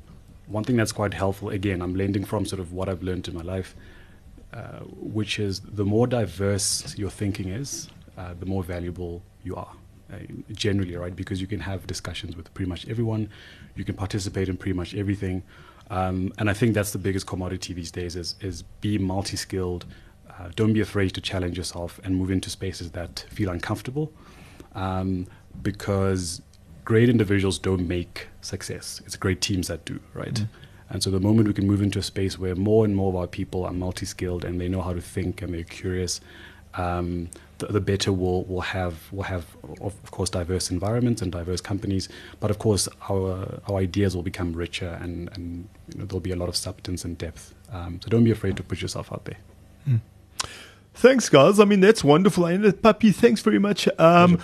[0.47, 3.33] one thing that's quite helpful, again, I'm lending from sort of what I've learned in
[3.33, 3.75] my life,
[4.53, 9.73] uh, which is the more diverse your thinking is, uh, the more valuable you are.
[10.13, 10.19] Uh,
[10.51, 11.15] generally, right?
[11.15, 13.29] Because you can have discussions with pretty much everyone,
[13.75, 15.43] you can participate in pretty much everything,
[15.89, 19.85] um, and I think that's the biggest commodity these days is is be multi-skilled.
[20.29, 24.11] Uh, don't be afraid to challenge yourself and move into spaces that feel uncomfortable,
[24.75, 25.27] um,
[25.61, 26.41] because
[26.85, 29.01] great individuals don't make success.
[29.05, 30.33] It's great teams that do, right?
[30.33, 30.47] Mm.
[30.89, 33.15] And so the moment we can move into a space where more and more of
[33.15, 36.21] our people are multi-skilled and they know how to think and they're curious,
[36.75, 39.45] um, the, the, better we'll, we'll have we'll have
[39.81, 42.09] of course diverse environments and diverse companies.
[42.39, 46.31] But of course our our ideas will become richer and, and you know, there'll be
[46.31, 47.53] a lot of substance and depth.
[47.71, 49.37] Um, so don't be afraid to put yourself out there.
[49.87, 49.99] Mm.
[50.93, 51.59] thanks guys.
[51.59, 52.45] I mean that's wonderful.
[52.45, 53.87] And Papi thanks very much.
[53.99, 54.39] Um,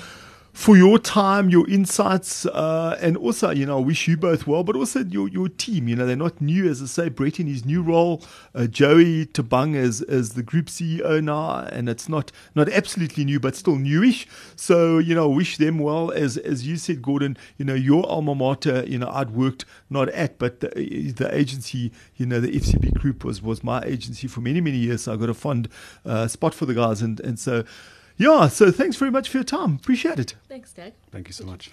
[0.54, 4.64] for your time, your insights, uh, and also, you know, I wish you both well,
[4.64, 5.88] but also your, your team.
[5.88, 8.24] You know, they're not new, as I say, Brett in his new role,
[8.56, 13.40] uh, Joey Thabang as, as the group CEO now, and it's not, not absolutely new,
[13.40, 14.28] but still newish.
[14.56, 16.12] So, you know, wish them well.
[16.12, 20.10] As, as you said, Gordon, you know, your alma mater, you know, I'd worked not
[20.10, 20.70] at, but the,
[21.16, 25.04] the agency, you know, the FCB group was, was my agency for many, many years.
[25.04, 25.70] So I got a fond
[26.06, 27.02] uh, spot for the guys.
[27.02, 27.64] And, and so,
[28.20, 29.80] yeah, so thanks very much for your time.
[29.82, 30.36] Appreciate it.
[30.48, 30.94] Thanks, Dad.
[31.10, 31.72] Thank you so much.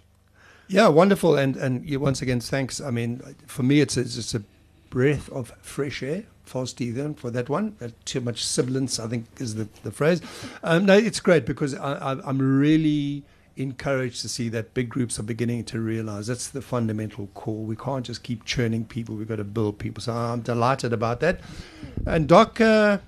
[0.68, 1.36] Yeah, wonderful.
[1.36, 2.80] And and once again, thanks.
[2.80, 4.42] I mean, for me, it's a, it's a
[4.88, 6.24] breath of fresh air.
[6.44, 7.76] False Stephen for that one.
[7.80, 10.22] Uh, too much sibilance, I think, is the, the phrase.
[10.62, 13.24] Um, no, it's great because I, I, I'm really
[13.56, 17.64] encouraged to see that big groups are beginning to realize that's the fundamental core.
[17.64, 20.02] We can't just keep churning people, we've got to build people.
[20.02, 21.40] So I'm delighted about that.
[22.06, 22.98] And Doc, uh,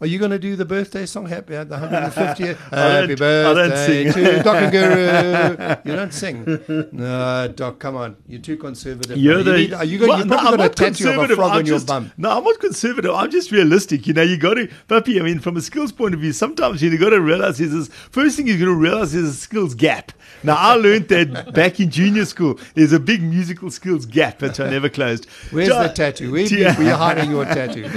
[0.00, 1.26] are you going to do the birthday song?
[1.26, 2.56] Happy the 150th.
[2.70, 5.76] Happy birthday to Doc and Guru.
[5.88, 6.44] You don't sing.
[6.92, 8.16] No, Doc, come on.
[8.28, 9.16] You're too conservative.
[9.16, 11.30] You're the, you need, are you going, well, you're probably no, got a tattoo of
[11.30, 12.12] a frog I'm on just, your bum.
[12.16, 13.10] No, I'm not conservative.
[13.10, 14.06] I'm just realistic.
[14.06, 16.80] You know, you got to, Papi, I mean, from a skills point of view, sometimes
[16.80, 19.74] you got to realize is this first thing you're going to realize is a skills
[19.74, 20.12] gap.
[20.44, 22.60] Now, I learned that back in junior school.
[22.74, 25.26] There's a big musical skills gap that I never closed.
[25.50, 26.30] Where's to, the tattoo?
[26.30, 27.88] Where, are you hiding your tattoo?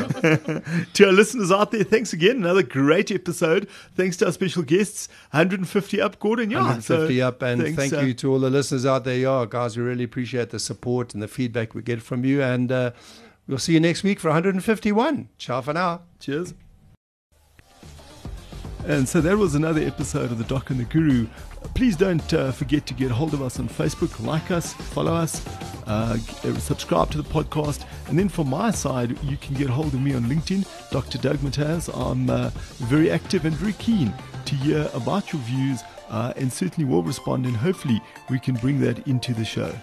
[0.93, 2.37] to our listeners out there, thanks again.
[2.37, 3.69] Another great episode.
[3.95, 5.09] Thanks to our special guests.
[5.31, 6.49] 150 up, Gordon.
[6.49, 7.41] Yeah, 150 so, up.
[7.43, 9.17] And thanks, thank uh, you to all the listeners out there.
[9.17, 12.41] Yeah, guys, we really appreciate the support and the feedback we get from you.
[12.41, 12.91] And uh,
[13.47, 15.29] we'll see you next week for 151.
[15.37, 16.01] Ciao for now.
[16.19, 16.53] Cheers.
[18.85, 21.27] And so that was another episode of The Doc and the Guru.
[21.73, 25.45] Please don't uh, forget to get hold of us on Facebook, like us, follow us,
[25.87, 27.85] uh, uh, subscribe to the podcast.
[28.07, 31.17] And then from my side, you can get hold of me on LinkedIn, Dr.
[31.17, 31.89] Doug Mataz.
[31.95, 34.13] I'm uh, very active and very keen
[34.45, 37.45] to hear about your views uh, and certainly will respond.
[37.45, 39.73] And hopefully, we can bring that into the show.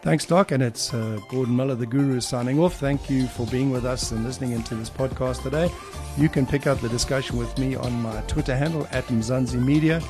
[0.00, 0.52] Thanks, Doc.
[0.52, 2.76] And it's uh, Gordon Miller, the Guru, signing off.
[2.78, 5.70] Thank you for being with us and listening into this podcast today.
[6.16, 10.00] You can pick up the discussion with me on my Twitter handle at Mzansi Media.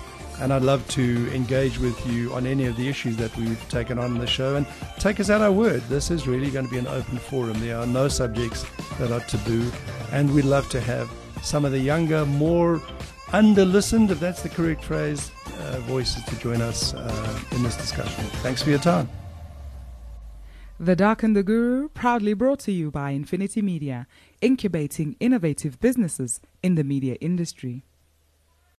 [0.41, 3.99] And I'd love to engage with you on any of the issues that we've taken
[3.99, 4.67] on in the show and
[4.99, 5.83] take us at our word.
[5.89, 7.59] This is really going to be an open forum.
[7.61, 8.65] There are no subjects
[8.99, 9.71] that are taboo.
[10.13, 11.11] And we'd love to have
[11.43, 12.81] some of the younger, more
[13.33, 15.31] under listened, if that's the correct phrase,
[15.61, 18.25] uh, voices to join us uh, in this discussion.
[18.43, 19.09] Thanks for your time.
[20.81, 24.07] The Doc and the Guru, proudly brought to you by Infinity Media,
[24.41, 27.85] incubating innovative businesses in the media industry.